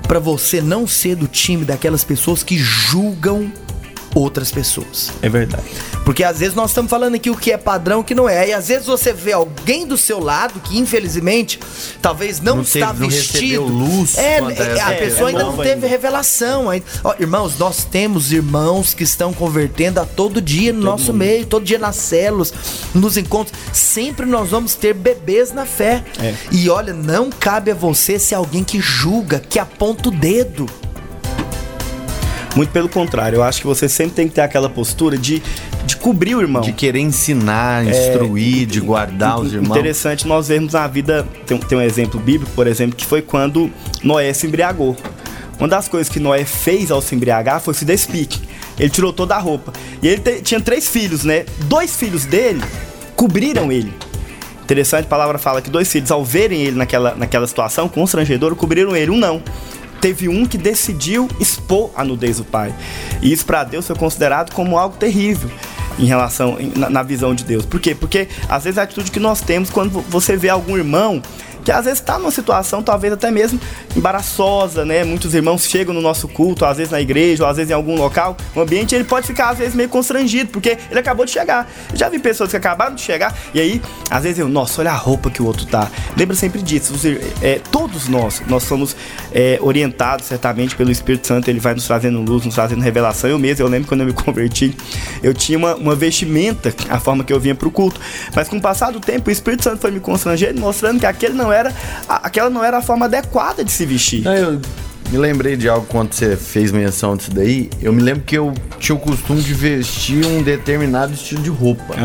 Pra 0.09 0.18
você 0.18 0.62
não 0.62 0.87
ser 0.87 1.14
do 1.14 1.27
time 1.27 1.62
daquelas 1.62 2.03
pessoas 2.03 2.42
que 2.42 2.57
julgam 2.57 3.53
outras 4.14 4.51
pessoas. 4.51 5.11
É 5.23 5.29
verdade. 5.29 5.64
Porque 6.05 6.25
às 6.25 6.38
vezes 6.40 6.55
nós 6.55 6.70
estamos 6.70 6.90
falando 6.90 7.14
aqui 7.14 7.31
o 7.31 7.37
que 7.37 7.53
é 7.53 7.57
padrão 7.57 8.01
o 8.01 8.05
que 8.05 8.14
não 8.14 8.29
é. 8.29 8.49
E 8.49 8.53
às 8.53 8.68
vezes 8.68 8.87
você 8.87 9.12
vê 9.12 9.33
alguém 9.33 9.87
do 9.87 9.96
seu 9.96 10.18
lado 10.18 10.59
que, 10.61 10.79
infelizmente, 10.79 11.61
talvez 12.03 12.40
não, 12.40 12.57
Não 12.57 12.62
está 12.62 12.88
teve- 12.88 13.01
não 13.01 13.09
vestido. 13.09 13.40
recebeu 13.40 13.62
luz 13.66 14.18
É, 14.18 14.38
quanto 14.40 14.61
a 14.61 14.64
é, 14.64 14.68
pessoa. 14.68 14.94
pessoa 14.96 15.29
ainda 15.29 15.40
É 15.40 15.44
não 15.44 15.57
teve 15.57 15.70
ainda. 15.73 15.87
revelação. 15.87 16.68
ainda. 16.70 16.85
Ó, 17.05 17.14
irmãos, 17.20 17.57
nós 17.59 17.85
temos 17.85 18.33
irmãos 18.33 18.94
que 18.94 19.05
estão 19.05 19.33
convertendo 19.33 20.01
a 20.01 20.05
todo 20.05 20.40
dia 20.40 20.73
no 20.73 20.81
nosso 20.81 21.12
meio, 21.12 21.46
todo 21.46 21.64
dia 21.64 21.79
nas 21.79 21.96
células, 21.96 22.53
nos 22.94 23.16
encontros. 23.16 23.57
Sempre 23.73 24.27
nós 24.27 24.51
vamos 24.51 24.75
ter 24.75 24.94
bebês 24.94 25.53
na 25.53 25.64
fé. 25.66 26.03
É. 26.20 26.35
E 26.51 26.68
olha, 26.68 26.92
não 26.92 27.31
cabe 27.31 27.70
a 27.70 27.75
você 27.75 28.18
ser 28.18 28.35
alguém 28.35 28.64
que 28.64 28.81
julga, 28.81 29.38
que 29.40 29.59
aponta 29.59 30.09
o 30.09 30.12
dedo. 30.12 30.66
Muito 32.57 32.71
pelo 32.71 32.89
contrário, 32.89 33.37
eu 33.37 33.43
acho 33.45 33.61
que 33.61 33.67
você 33.67 33.89
sempre 33.89 34.13
tem 34.17 34.29
que 34.29 34.35
ter 34.35 34.41
aquela 34.41 34.69
postura 34.69 35.17
de, 35.17 35.41
de 35.87 35.97
cobrir 35.97 36.35
o 36.35 36.41
irmão. 36.41 36.63
De 36.63 36.73
querer 36.73 36.99
ensinar, 36.99 37.87
instruir, 37.87 38.67
de 38.67 38.81
guardar 38.81 39.39
os 39.41 39.53
irmãos. 39.53 39.69
Interessante 39.79 40.27
nós 40.27 40.49
vermos 40.49 40.73
na 40.73 40.87
vida, 40.89 41.27
tem, 41.47 41.57
um- 41.57 41.61
tem 41.61 41.79
um 41.79 41.81
exemplo 41.81 42.19
bíblico, 42.19 42.51
por 42.53 42.67
exemplo, 42.67 42.97
que 42.97 43.07
foi 43.07 43.23
quando 43.23 43.71
Noé 44.03 44.33
se 44.33 44.47
embriagou. 44.49 44.97
Uma 45.61 45.69
das 45.69 45.87
coisas 45.89 46.13
que 46.13 46.19
Noé 46.19 46.45
fez 46.45 46.91
ao 46.91 47.01
se 47.01 47.15
embriagar 47.15 47.61
foi 47.61 47.73
se 47.75 47.85
despir. 47.85 48.27
Ele 48.79 48.91
tirou 48.91 49.13
toda 49.13 49.37
a 49.37 49.39
roupa. 49.39 49.73
E 50.03 50.09
ele 50.09 50.21
te- 50.21 50.41
tinha 50.43 50.61
três 50.61 50.89
filhos, 50.89 51.23
né? 51.23 51.45
Dois 51.67 51.95
filhos 51.95 52.25
dele 52.25 52.63
cobriram 53.15 53.71
ele. 53.71 53.93
Interessante, 54.63 55.05
a 55.05 55.09
palavra 55.09 55.37
fala 55.39 55.61
que 55.61 55.69
dois 55.69 55.91
filhos, 55.91 56.11
ao 56.11 56.25
verem 56.25 56.63
ele 56.63 56.77
naquela, 56.77 57.15
naquela 57.15 57.47
situação 57.47 57.89
constrangedora, 57.89 58.55
cobriram 58.55 58.97
ele. 58.97 59.11
Um 59.11 59.19
não. 59.19 59.43
Teve 60.01 60.29
um 60.29 60.47
que 60.47 60.57
decidiu 60.57 61.29
expor 61.39 61.91
a 61.95 62.03
nudez 62.05 62.39
do 62.39 62.45
pai. 62.45 62.75
E 63.21 63.33
isso 63.33 63.45
para 63.45 63.65
Deus 63.65 63.87
foi 63.87 63.97
considerado 63.97 64.53
como 64.55 64.79
algo 64.79 64.97
terrível 64.97 65.51
em 65.99 66.07
relação 66.07 66.57
na, 66.77 66.89
na 66.89 67.03
visão 67.03 67.35
de 67.35 67.45
Deus. 67.45 67.67
Por 67.67 67.79
quê? 67.81 67.95
Porque 67.95 68.29
às 68.49 68.65
vezes 68.65 68.79
a 68.79 68.83
atitude 68.83 69.11
que 69.11 69.21
nós 69.21 69.41
temos 69.43 69.69
quando 69.69 69.91
vo- 69.91 70.05
você 70.09 70.37
vê 70.37 70.49
algum 70.49 70.77
irmão 70.79 71.21
que 71.61 71.73
às 71.73 71.85
vezes 71.85 72.01
está 72.01 72.18
numa 72.18 72.31
situação 72.31 72.83
talvez 72.83 73.12
até 73.12 73.31
mesmo 73.31 73.61
embaraçosa, 73.96 74.85
né? 74.85 75.05
Muitos 75.05 75.35
irmãos 75.35 75.64
chegam 75.64 75.94
no 75.94 76.01
nosso 76.01 76.29
culto, 76.29 76.64
às 76.64 76.77
vezes 76.77 76.90
na 76.90 77.01
igreja, 77.01 77.44
ou 77.44 77.51
às 77.51 77.57
vezes 77.57 77.70
em 77.70 77.75
algum 77.75 77.96
local, 77.96 78.37
um 78.55 78.61
ambiente, 78.61 78.94
ele 78.94 79.05
pode 79.05 79.27
ficar 79.27 79.51
às 79.51 79.59
vezes 79.59 79.75
meio 79.75 79.88
constrangido, 79.88 80.51
porque 80.51 80.79
ele 80.90 81.01
acabou 81.01 81.25
de 81.25 81.33
chegar. 81.33 81.70
Já 81.94 82.09
vi 82.09 82.18
pessoas 82.18 82.51
que 82.51 82.57
acabaram 82.57 82.94
de 82.94 83.03
chegar 83.03 83.35
e 83.55 83.61
aí, 83.61 83.83
às 84.11 84.23
vezes 84.23 84.38
eu, 84.38 84.49
nossa, 84.49 84.81
olha 84.81 84.90
a 84.90 84.96
roupa 84.96 85.31
que 85.31 85.42
o 85.42 85.46
outro 85.46 85.66
tá. 85.66 85.90
Lembra 86.16 86.37
sempre 86.37 86.62
disso, 86.62 86.94
é, 87.42 87.61
todos 87.70 88.09
nós, 88.09 88.42
nós 88.46 88.62
somos 88.62 88.96
é, 89.33 89.59
orientados 89.61 90.27
certamente 90.27 90.77
pelo 90.77 90.90
Espírito 90.90 91.27
Santo, 91.27 91.49
ele 91.49 91.61
vai 91.61 91.75
nos 91.75 91.87
trazendo 91.87 92.20
luz, 92.20 92.44
nos 92.44 92.55
trazendo 92.55 92.83
revelação. 92.83 93.29
Eu 93.29 93.38
mesmo, 93.38 93.64
eu 93.64 93.68
lembro 93.68 93.88
quando 93.88 94.03
eu 94.03 94.07
me 94.07 94.12
converti, 94.12 94.77
eu 95.23 95.35
tinha 95.35 95.59
uma, 95.59 95.75
uma 95.75 95.94
vestimenta, 95.94 96.75
a 96.88 97.01
forma 97.01 97.25
que 97.25 97.33
eu 97.33 97.40
vinha 97.40 97.55
pro 97.55 97.70
culto, 97.70 98.01
mas 98.35 98.49
com 98.49 98.57
o 98.57 98.61
passar 98.61 98.92
do 98.92 99.01
tempo, 99.01 99.29
o 99.29 99.33
Espírito 99.33 99.64
Santo 99.64 99.79
foi 99.79 99.90
me 99.90 100.01
constrangendo, 100.01 100.61
mostrando 100.61 101.01
que 101.01 101.07
aquele 101.07 101.35
não 101.35 101.50
era, 101.53 101.73
a- 102.09 102.27
aquela 102.27 102.51
não 102.51 102.65
era 102.65 102.79
a 102.79 102.83
forma 102.83 103.07
adequada 103.07 103.65
de 103.65 103.71
se 103.73 103.85
vestir. 103.87 104.23
Não, 104.23 104.33
eu 104.35 104.61
me 105.11 105.19
lembrei 105.19 105.57
de 105.57 105.69
algo 105.69 105.85
quando 105.89 106.13
você 106.13 106.37
fez 106.37 106.71
menção 106.71 107.17
disso 107.17 107.33
daí. 107.33 107.69
Eu 107.83 107.93
me 107.93 108.01
lembro 108.01 108.23
que 108.23 108.39
eu 108.39 108.53
tinha 108.79 108.95
o 108.95 108.99
costume 108.99 109.43
de 109.43 109.53
vestir 109.53 110.25
um 110.25 110.41
determinado 110.41 111.13
estilo 111.13 111.43
de 111.43 111.51
roupa. 111.51 111.97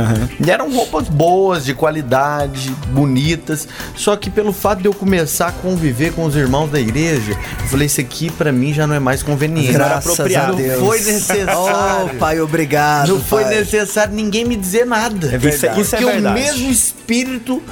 E 0.44 0.50
eram 0.50 0.74
roupas 0.74 1.08
boas, 1.08 1.64
de 1.64 1.76
qualidade, 1.76 2.72
bonitas. 2.90 3.68
Só 3.96 4.16
que 4.16 4.30
pelo 4.32 4.52
fato 4.52 4.82
de 4.82 4.88
eu 4.88 4.94
começar 4.94 5.48
a 5.50 5.52
conviver 5.52 6.14
com 6.14 6.26
os 6.26 6.36
irmãos 6.36 6.72
da 6.72 6.80
igreja, 6.80 7.34
eu 7.62 7.68
falei, 7.68 7.86
isso 7.86 8.02
aqui 8.02 8.32
pra 8.32 8.52
mim 8.52 8.74
já 8.74 8.88
não 8.88 8.96
é 8.96 9.00
mais 9.00 9.22
conveniente. 9.22 9.72
Graças 9.72 10.12
apropriado. 10.14 10.54
a 10.54 10.56
Deus. 10.56 10.80
Não 10.80 10.86
foi 10.88 10.98
necessário. 11.02 11.46
Oh, 12.06 12.10
pai, 12.18 12.40
obrigado. 12.42 13.10
Não 13.10 13.20
foi 13.22 13.44
pai. 13.44 13.56
necessário 13.60 14.14
ninguém 14.16 14.46
me 14.46 14.56
dizer 14.56 14.86
nada. 14.86 15.28
É 15.28 15.38
verdade. 15.38 15.80
Isso 15.80 15.96
é 15.96 16.00
Porque 16.00 16.12
verdade. 16.12 16.40
o 16.40 16.44
mesmo 16.44 16.72
espírito 16.72 17.05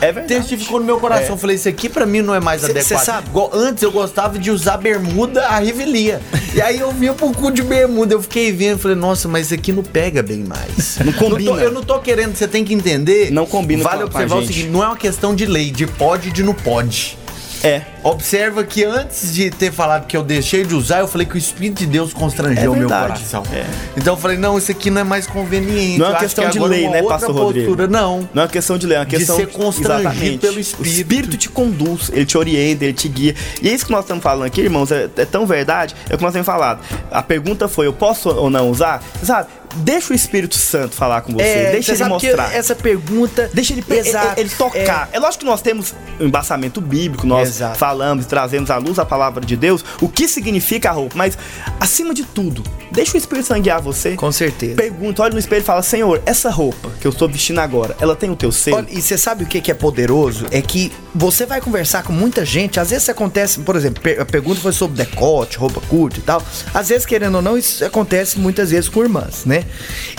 É 0.01 0.11
verdade. 0.11 0.27
testificou 0.41 0.79
no 0.79 0.85
meu 0.85 0.99
coração. 0.99 1.29
Eu 1.31 1.37
falei, 1.37 1.55
isso 1.55 1.67
aqui 1.67 1.89
pra 1.89 2.05
mim 2.05 2.21
não 2.21 2.33
é 2.35 2.39
mais 2.39 2.61
Cê- 2.61 2.71
adequado. 2.71 2.99
cê 2.99 3.05
sabe- 3.05 3.27
Igual 3.29 3.49
antes 3.53 3.81
eu 3.83 3.91
gostava 3.91 4.37
de 4.37 4.51
usar 4.51 4.77
bermuda 4.77 5.47
a 5.47 5.59
revelia. 5.59 6.21
e 6.53 6.61
aí 6.61 6.79
eu 6.79 6.91
vinha 6.91 7.13
pro 7.13 7.31
cu 7.31 7.51
de 7.51 7.61
bermuda. 7.63 8.13
Eu 8.13 8.21
fiquei 8.21 8.51
vendo, 8.51 8.79
falei, 8.79 8.95
nossa, 8.97 9.27
mas 9.27 9.47
isso 9.47 9.53
aqui 9.55 9.71
não 9.71 9.83
pega 9.83 10.21
bem 10.23 10.43
mais. 10.43 10.97
Não 11.03 11.13
combina. 11.13 11.51
tô- 11.51 11.57
eu 11.59 11.71
não 11.71 11.83
tô 11.83 11.99
querendo, 11.99 12.35
você 12.35 12.47
tem 12.47 12.63
que 12.63 12.73
entender. 12.73 13.31
Não 13.31 13.45
combina 13.45 13.83
Vale 13.83 13.97
com 13.97 14.03
a 14.03 14.05
observar 14.05 14.35
o 14.37 14.45
seguinte: 14.45 14.67
não 14.69 14.83
é 14.83 14.87
uma 14.87 14.97
questão 14.97 15.33
de 15.35 15.45
lei, 15.45 15.71
de 15.71 15.87
pode 15.87 16.29
e 16.29 16.31
de 16.31 16.43
não 16.43 16.53
pode. 16.53 17.17
É. 17.63 17.81
Observa 18.03 18.63
que 18.63 18.83
antes 18.83 19.33
de 19.33 19.49
ter 19.49 19.71
falado 19.71 20.05
que 20.05 20.17
eu 20.17 20.23
deixei 20.23 20.65
de 20.65 20.75
usar, 20.75 20.99
eu 20.99 21.07
falei 21.07 21.25
que 21.25 21.35
o 21.35 21.37
Espírito 21.37 21.79
de 21.79 21.85
Deus 21.85 22.13
constrangeu 22.13 22.63
É 22.63 22.69
o 22.69 22.75
meu 22.75 22.89
coração. 22.89 23.43
É. 23.53 23.65
Então 23.95 24.13
eu 24.13 24.17
falei, 24.17 24.37
não, 24.37 24.57
isso 24.57 24.69
aqui 24.71 24.89
não 24.89 25.01
é 25.01 25.03
mais 25.03 25.25
conveniente. 25.25 25.97
Não 25.97 26.07
é 26.07 26.09
uma 26.09 26.19
questão 26.19 26.43
que 26.45 26.51
de 26.51 26.57
agora 26.57 26.71
lei, 26.71 26.89
né, 26.89 27.01
Pastor 27.03 27.31
Rodrigo? 27.33 27.67
postura. 27.67 27.87
Não. 27.87 28.27
Não 28.33 28.43
é 28.43 28.45
uma 28.45 28.51
questão 28.51 28.77
de 28.77 28.85
lei, 28.85 28.97
é 28.97 28.99
uma 28.99 29.05
De 29.05 29.15
questão 29.17 29.37
ser 29.37 29.47
constrangido 29.47 30.09
Exatamente. 30.09 30.37
pelo 30.39 30.57
O 30.57 30.59
Espírito. 30.59 30.95
Espírito 30.95 31.37
te 31.37 31.49
conduz, 31.49 32.11
ele 32.13 32.25
te 32.25 32.37
orienta, 32.37 32.83
ele 32.83 32.93
te 32.93 33.07
guia. 33.07 33.35
E 33.61 33.69
é 33.69 33.73
isso 33.73 33.85
que 33.85 33.91
nós 33.91 34.01
estamos 34.01 34.21
falando 34.21 34.45
aqui, 34.45 34.61
irmãos, 34.61 34.91
é, 34.91 35.09
é 35.15 35.25
tão 35.25 35.45
verdade, 35.45 35.95
é 36.09 36.15
o 36.15 36.17
que 36.17 36.23
nós 36.23 36.33
temos 36.33 36.45
falado. 36.45 36.81
A 37.09 37.23
pergunta 37.23 37.67
foi: 37.69 37.87
eu 37.87 37.93
posso 37.93 38.29
ou 38.29 38.49
não 38.49 38.69
usar? 38.69 39.01
Sabe, 39.23 39.47
deixa 39.75 40.13
o 40.13 40.15
Espírito 40.15 40.55
Santo 40.55 40.95
falar 40.95 41.21
com 41.21 41.33
você, 41.33 41.43
É, 41.43 41.71
deixa 41.71 41.95
você 41.95 42.03
ele 42.03 42.09
mostrar. 42.09 42.53
essa 42.55 42.75
pergunta. 42.75 43.49
Deixa 43.53 43.73
ele, 43.73 43.83
Exato. 43.89 44.39
ele, 44.39 44.41
ele 44.41 44.49
tocar. 44.49 45.09
É. 45.11 45.19
lógico 45.19 45.39
que 45.39 45.45
nós 45.45 45.61
temos 45.61 45.93
um 46.19 46.25
embaçamento 46.25 46.79
bíblico, 46.81 47.25
nós 47.25 47.49
Exato. 47.49 47.77
falamos, 47.77 48.25
trazemos 48.25 48.69
à 48.69 48.77
luz 48.77 48.99
a 48.99 49.05
palavra 49.05 49.45
de 49.45 49.55
Deus, 49.55 49.83
o 50.01 50.07
que 50.09 50.27
significa 50.27 50.89
a 50.89 50.91
roupa, 50.93 51.15
mas 51.17 51.37
acima 51.79 52.13
de 52.13 52.23
tudo, 52.23 52.63
deixa 52.91 53.15
o 53.15 53.17
Espírito 53.17 53.47
Santo 53.47 53.61
guiar 53.61 53.81
você. 53.81 54.15
Com 54.15 54.31
certeza. 54.31 54.75
Pergunta, 54.75 55.21
olha 55.23 55.33
no 55.33 55.39
espelho 55.39 55.61
e 55.61 55.65
fala: 55.65 55.81
Senhor, 55.81 56.21
essa 56.25 56.49
roupa 56.49 56.89
que 56.99 57.07
eu 57.07 57.11
estou 57.11 57.27
vestindo 57.27 57.59
agora, 57.59 57.95
ela 57.99 58.15
tem 58.15 58.29
o 58.29 58.35
teu 58.35 58.51
selo? 58.51 58.77
Olha, 58.77 58.87
e 58.89 59.01
você 59.01 59.17
sabe 59.17 59.43
o 59.43 59.47
que 59.47 59.61
que 59.61 59.71
é 59.71 59.73
poderoso? 59.73 60.45
É 60.51 60.61
que 60.61 60.91
você 61.13 61.45
vai 61.45 61.61
conversar 61.61 62.03
com 62.03 62.13
muita 62.13 62.45
gente, 62.45 62.79
às 62.79 62.89
vezes 62.89 63.07
acontece, 63.09 63.59
por 63.59 63.75
exemplo, 63.75 64.01
a 64.19 64.25
pergunta 64.25 64.59
foi 64.61 64.71
sobre 64.73 64.97
decote, 64.97 65.57
roupa 65.57 65.81
curta 65.87 66.19
e 66.19 66.21
tal. 66.21 66.41
Às 66.73 66.89
vezes, 66.89 67.05
querendo 67.05 67.35
ou 67.35 67.41
não, 67.41 67.57
isso 67.57 67.83
acontece 67.85 68.39
muitas 68.39 68.71
vezes 68.71 68.89
com 68.89 69.01
irmãs, 69.03 69.45
né? 69.45 69.62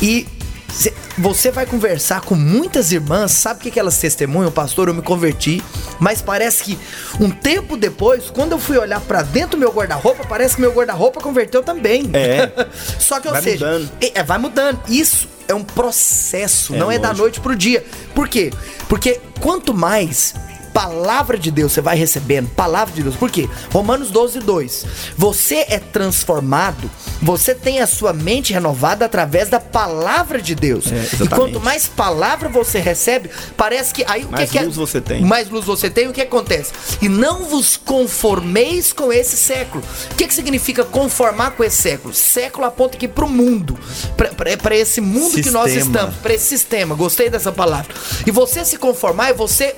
E 0.03 0.27
cê- 0.73 0.93
você 1.17 1.51
vai 1.51 1.65
conversar 1.67 2.21
com 2.23 2.35
muitas 2.35 2.91
irmãs, 2.93 3.31
sabe 3.33 3.61
o 3.61 3.63
que, 3.63 3.71
que 3.71 3.79
elas 3.81 3.97
testemunham? 3.99 4.51
Pastor, 4.51 4.89
eu 4.89 4.95
me 4.95 5.03
converti, 5.03 5.63
mas 6.01 6.21
parece 6.21 6.65
que 6.65 6.79
um 7.21 7.31
tempo 7.31 7.77
depois, 7.77 8.31
quando 8.31 8.53
eu 8.53 8.59
fui 8.59 8.77
olhar 8.77 9.01
pra 9.01 9.23
dentro 9.23 9.53
do 9.53 9.59
meu 9.59 9.71
guarda-roupa, 9.73 10.25
parece 10.29 10.57
que 10.57 10.61
meu 10.61 10.73
guarda-roupa 10.73 11.21
converteu 11.21 11.63
também. 11.63 12.11
É. 12.13 12.51
Só 12.99 13.21
que, 13.21 13.29
ou 13.29 13.35
Vai 13.35 13.43
seja, 13.43 13.65
mudando. 13.67 13.91
é, 14.01 14.23
vai 14.23 14.39
mudando. 14.39 14.81
Isso 14.89 15.29
é 15.47 15.55
um 15.55 15.63
processo, 15.63 16.75
É, 16.75 16.79
não 16.79 16.91
é 16.91 16.99
da 16.99 17.13
noite 17.13 17.39
pro 17.41 17.55
dia. 17.55 17.85
Por 18.15 18.29
quê? 18.29 18.51
Porque 18.89 19.21
quanto 19.41 19.73
mais 19.75 20.35
palavra 20.75 21.39
de 21.39 21.53
Deus 21.53 21.71
você 21.73 21.81
vai 21.81 21.97
recebendo, 21.97 22.51
palavra 22.51 22.93
de 22.93 23.05
Deus. 23.05 23.15
Por 23.15 23.31
quê? 23.31 23.49
Romanos 23.73 24.11
12, 24.11 24.41
2. 24.41 24.87
Você 25.17 25.65
é 25.69 25.79
transformado, 25.79 26.91
você 27.23 27.55
tem 27.55 27.81
a 27.81 27.87
sua 27.87 28.13
mente 28.13 28.53
renovada 28.53 29.05
através 29.05 29.49
da 29.49 29.61
palavra 29.61 30.43
de 30.43 30.55
Deus. 30.57 30.87
e 30.87 30.95
exatamente. 30.95 31.29
quanto 31.29 31.61
mais 31.61 31.87
palavra 31.87 32.49
você 32.49 32.81
recebe, 32.81 33.31
parece 33.57 33.95
que 33.95 34.05
aí 34.09 34.25
o 34.25 34.33
Mais 34.33 34.51
que, 34.51 34.59
que 34.59 34.65
luz 34.65 34.77
é, 34.77 34.81
você 34.81 35.01
tem. 35.01 35.23
Mais 35.23 35.49
luz 35.49 35.65
você 35.65 35.89
tem, 35.89 36.09
o 36.09 36.13
que 36.13 36.21
acontece? 36.21 36.73
E 37.01 37.09
não 37.09 37.45
vos 37.45 37.77
conformeis 37.77 38.93
com 38.93 39.13
esse 39.13 39.37
século. 39.37 39.83
O 40.11 40.15
que, 40.17 40.27
que 40.27 40.35
significa 40.35 40.85
conformar 40.85 41.53
com 41.53 41.63
esse 41.63 41.81
século? 41.81 42.13
Século 42.13 42.67
aponta 42.67 42.97
aqui 42.97 43.07
pro 43.07 43.29
mundo, 43.29 43.79
para 44.17 44.77
esse 44.77 45.01
mundo 45.01 45.41
que 45.41 45.51
nós 45.51 45.71
Sistema. 45.71 45.97
estamos, 45.99 46.17
para 46.17 46.35
esse 46.35 46.47
sistema. 46.47 46.95
Gostei 46.97 47.31
dessa 47.31 47.53
palavra. 47.53 47.95
E 48.27 48.31
você 48.33 48.65
se 48.65 48.77
conformar 48.77 49.29
é 49.29 49.33
você 49.33 49.77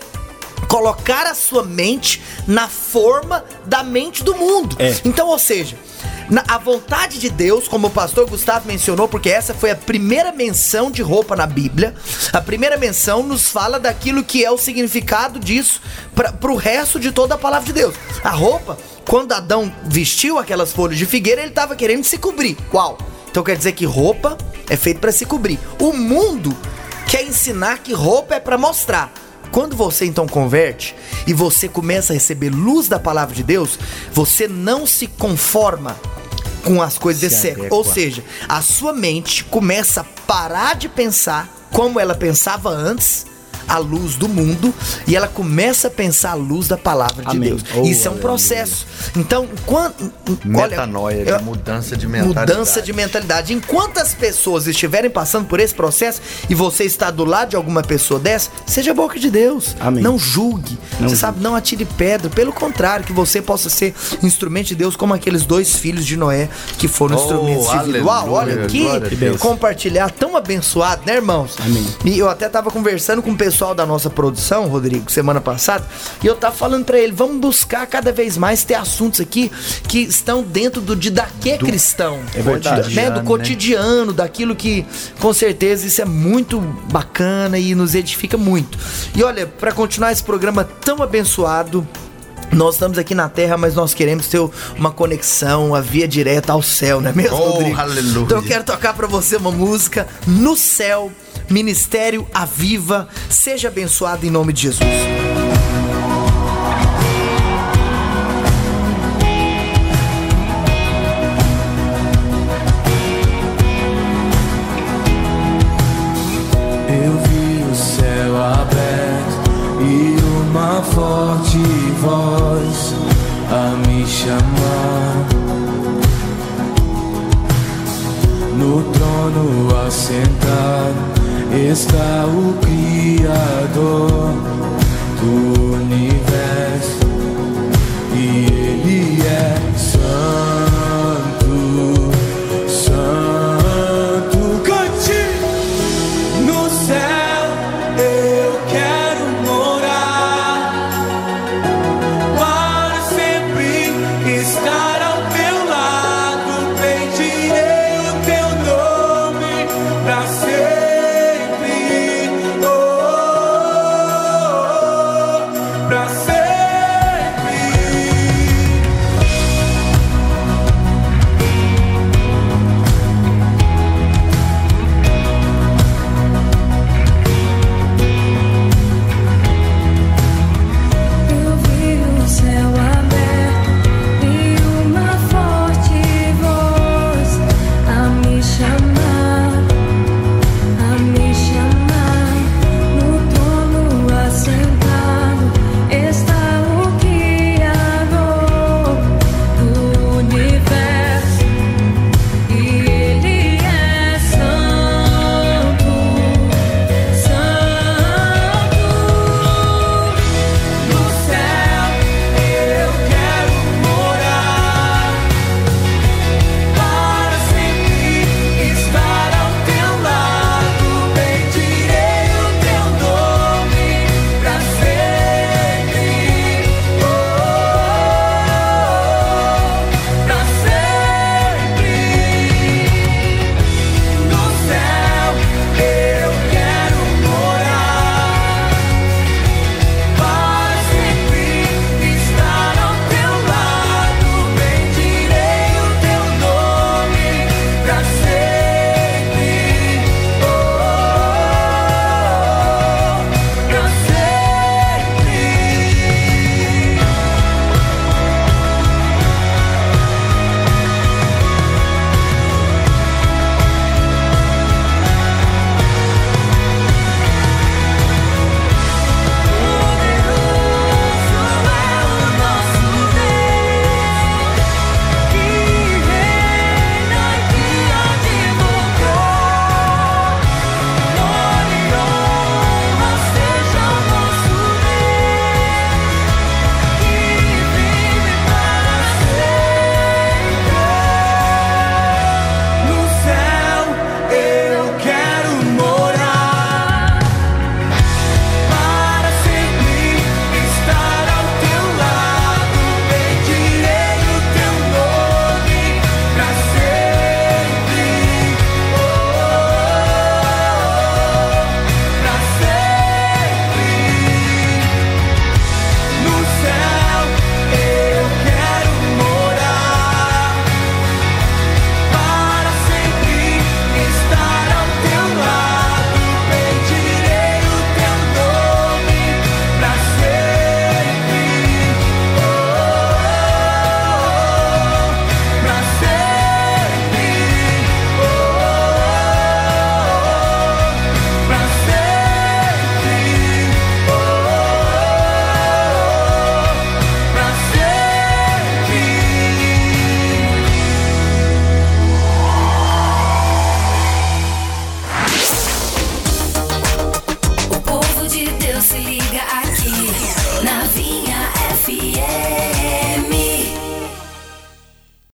colocar 0.68 1.26
a 1.26 1.34
sua 1.34 1.62
mente 1.62 2.22
na 2.46 2.68
forma 2.68 3.44
da 3.64 3.82
mente 3.82 4.22
do 4.24 4.34
mundo. 4.34 4.76
É. 4.78 4.94
Então, 5.04 5.28
ou 5.28 5.38
seja, 5.38 5.76
Na- 6.28 6.42
a 6.48 6.58
vontade 6.58 7.20
de 7.20 7.30
Deus, 7.30 7.68
como 7.68 7.86
o 7.86 7.90
pastor 7.90 8.28
Gustavo 8.28 8.66
mencionou, 8.66 9.06
porque 9.06 9.30
essa 9.30 9.54
foi 9.54 9.70
a 9.70 9.76
primeira 9.76 10.32
menção 10.32 10.90
de 10.90 11.00
roupa 11.00 11.36
na 11.36 11.46
Bíblia, 11.46 11.94
a 12.32 12.40
primeira 12.40 12.76
menção 12.76 13.22
nos 13.22 13.48
fala 13.48 13.78
daquilo 13.78 14.24
que 14.24 14.44
é 14.44 14.50
o 14.50 14.58
significado 14.58 15.38
disso 15.38 15.80
para 16.16 16.52
o 16.52 16.56
resto 16.56 16.98
de 16.98 17.12
toda 17.12 17.36
a 17.36 17.38
palavra 17.38 17.66
de 17.66 17.72
Deus. 17.72 17.94
A 18.24 18.30
roupa, 18.30 18.76
quando 19.08 19.30
Adão 19.34 19.72
vestiu 19.84 20.36
aquelas 20.36 20.72
folhas 20.72 20.98
de 20.98 21.06
figueira, 21.06 21.42
ele 21.42 21.50
estava 21.50 21.76
querendo 21.76 22.02
se 22.02 22.18
cobrir. 22.18 22.56
Qual? 22.72 22.98
Então 23.30 23.44
quer 23.44 23.56
dizer 23.56 23.70
que 23.72 23.84
roupa 23.84 24.36
é 24.68 24.76
feito 24.76 24.98
para 24.98 25.12
se 25.12 25.24
cobrir. 25.26 25.60
O 25.80 25.92
mundo 25.92 26.56
quer 27.06 27.22
ensinar 27.22 27.78
que 27.78 27.92
roupa 27.92 28.34
é 28.34 28.40
para 28.40 28.58
mostrar. 28.58 29.12
Quando 29.50 29.76
você 29.76 30.04
então 30.04 30.26
converte 30.26 30.94
e 31.26 31.32
você 31.32 31.68
começa 31.68 32.12
a 32.12 32.14
receber 32.14 32.50
luz 32.50 32.88
da 32.88 32.98
palavra 32.98 33.34
de 33.34 33.42
Deus, 33.42 33.78
você 34.12 34.46
não 34.46 34.86
se 34.86 35.06
conforma 35.06 35.96
com 36.64 36.82
as 36.82 36.98
coisas 36.98 37.20
desse 37.20 37.40
século. 37.42 37.68
Ou 37.70 37.84
seja, 37.84 38.24
a 38.48 38.60
sua 38.60 38.92
mente 38.92 39.44
começa 39.44 40.00
a 40.00 40.04
parar 40.04 40.74
de 40.74 40.88
pensar 40.88 41.48
como 41.70 42.00
ela 42.00 42.14
pensava 42.14 42.70
antes. 42.70 43.26
À 43.68 43.78
luz 43.78 44.14
do 44.16 44.28
mundo 44.28 44.72
e 45.06 45.16
ela 45.16 45.26
começa 45.28 45.88
a 45.88 45.90
pensar 45.90 46.30
à 46.32 46.34
luz 46.34 46.68
da 46.68 46.76
palavra 46.76 47.24
de 47.24 47.30
Amém. 47.30 47.48
Deus. 47.50 47.62
Oh, 47.74 47.82
Isso 47.82 48.06
é 48.06 48.10
um 48.10 48.18
processo. 48.18 48.86
Então, 49.16 49.48
enquanto. 49.60 50.12
Metanoia, 50.44 51.24
de 51.24 51.30
eu- 51.30 51.42
mudança 51.42 51.96
de 51.96 52.06
mentalidade. 52.06 52.50
Mudança 52.52 52.82
de 52.82 52.92
mentalidade. 52.92 53.52
Enquanto 53.52 53.98
as 53.98 54.14
pessoas 54.14 54.66
estiverem 54.66 55.10
passando 55.10 55.46
por 55.46 55.60
esse 55.60 55.74
processo 55.74 56.20
e 56.48 56.54
você 56.54 56.84
está 56.84 57.10
do 57.10 57.24
lado 57.24 57.50
de 57.50 57.56
alguma 57.56 57.82
pessoa 57.82 58.18
dessa, 58.20 58.50
seja 58.66 58.90
a 58.92 58.94
boca 58.94 59.18
de 59.18 59.30
Deus. 59.30 59.76
Amém. 59.80 60.02
Não 60.02 60.18
julgue. 60.18 60.78
Não 61.00 61.08
você 61.08 61.14
julgue. 61.14 61.16
sabe, 61.16 61.40
não 61.42 61.54
atire 61.54 61.84
pedra. 61.84 62.30
Pelo 62.30 62.52
contrário, 62.52 63.04
que 63.04 63.12
você 63.12 63.40
possa 63.42 63.68
ser 63.68 63.94
instrumento 64.22 64.68
de 64.68 64.74
Deus 64.74 64.96
como 64.96 65.12
aqueles 65.14 65.44
dois 65.44 65.76
filhos 65.76 66.04
de 66.06 66.16
Noé 66.16 66.48
que 66.78 66.88
foram 66.88 67.16
Oh, 67.16 67.20
instrumentos 67.20 67.70
de 67.70 67.78
vida. 67.92 68.04
Uau, 68.04 68.36
aleluia, 68.36 68.90
olha 68.90 69.00
que 69.08 69.16
a 69.16 69.18
Deus. 69.18 69.40
compartilhar 69.40 70.10
tão 70.10 70.36
abençoado, 70.36 71.02
né, 71.06 71.16
irmãos? 71.16 71.56
Amém. 71.64 71.86
E 72.04 72.18
eu 72.18 72.28
até 72.28 72.48
tava 72.48 72.70
conversando 72.70 73.22
com 73.22 73.30
o 73.30 73.36
pessoal 73.56 73.74
da 73.74 73.86
nossa 73.86 74.10
produção, 74.10 74.68
Rodrigo, 74.68 75.10
semana 75.10 75.40
passada, 75.40 75.82
e 76.22 76.26
eu 76.26 76.36
tava 76.36 76.54
falando 76.54 76.84
pra 76.84 76.98
ele, 76.98 77.12
vamos 77.12 77.38
buscar 77.38 77.86
cada 77.86 78.12
vez 78.12 78.36
mais 78.36 78.64
ter 78.64 78.74
assuntos 78.74 79.18
aqui 79.18 79.50
que 79.88 80.00
estão 80.00 80.42
dentro 80.42 80.82
do 80.82 80.94
didaquê 80.94 81.56
cristão. 81.56 82.20
É 82.34 82.42
verdade. 82.42 82.94
Né, 82.94 83.10
do 83.10 83.20
né? 83.20 83.24
cotidiano, 83.24 84.12
daquilo 84.12 84.54
que 84.54 84.84
com 85.20 85.32
certeza 85.32 85.86
isso 85.86 86.02
é 86.02 86.04
muito 86.04 86.60
bacana 86.92 87.58
e 87.58 87.74
nos 87.74 87.94
edifica 87.94 88.36
muito. 88.36 88.78
E 89.14 89.24
olha, 89.24 89.46
pra 89.46 89.72
continuar 89.72 90.12
esse 90.12 90.22
programa 90.22 90.62
tão 90.62 91.02
abençoado, 91.02 91.88
nós 92.52 92.74
estamos 92.74 92.98
aqui 92.98 93.14
na 93.14 93.28
Terra, 93.28 93.56
mas 93.56 93.74
nós 93.74 93.94
queremos 93.94 94.26
ter 94.26 94.38
uma 94.76 94.90
conexão, 94.90 95.74
a 95.74 95.80
via 95.80 96.06
direta 96.06 96.52
ao 96.52 96.62
céu, 96.62 97.00
não 97.00 97.10
é 97.10 97.14
mesmo, 97.14 97.36
Oh, 97.36 97.50
Rodrigo? 97.52 97.80
aleluia. 97.80 98.24
Então 98.24 98.38
eu 98.38 98.44
quero 98.44 98.64
tocar 98.64 98.92
pra 98.92 99.06
você 99.06 99.36
uma 99.36 99.50
música 99.50 100.06
no 100.26 100.56
céu, 100.56 101.10
Ministério 101.50 102.26
Aviva. 102.34 103.08
Seja 103.28 103.68
abençoado 103.68 104.26
em 104.26 104.30
nome 104.30 104.52
de 104.52 104.62
Jesus. 104.62 105.35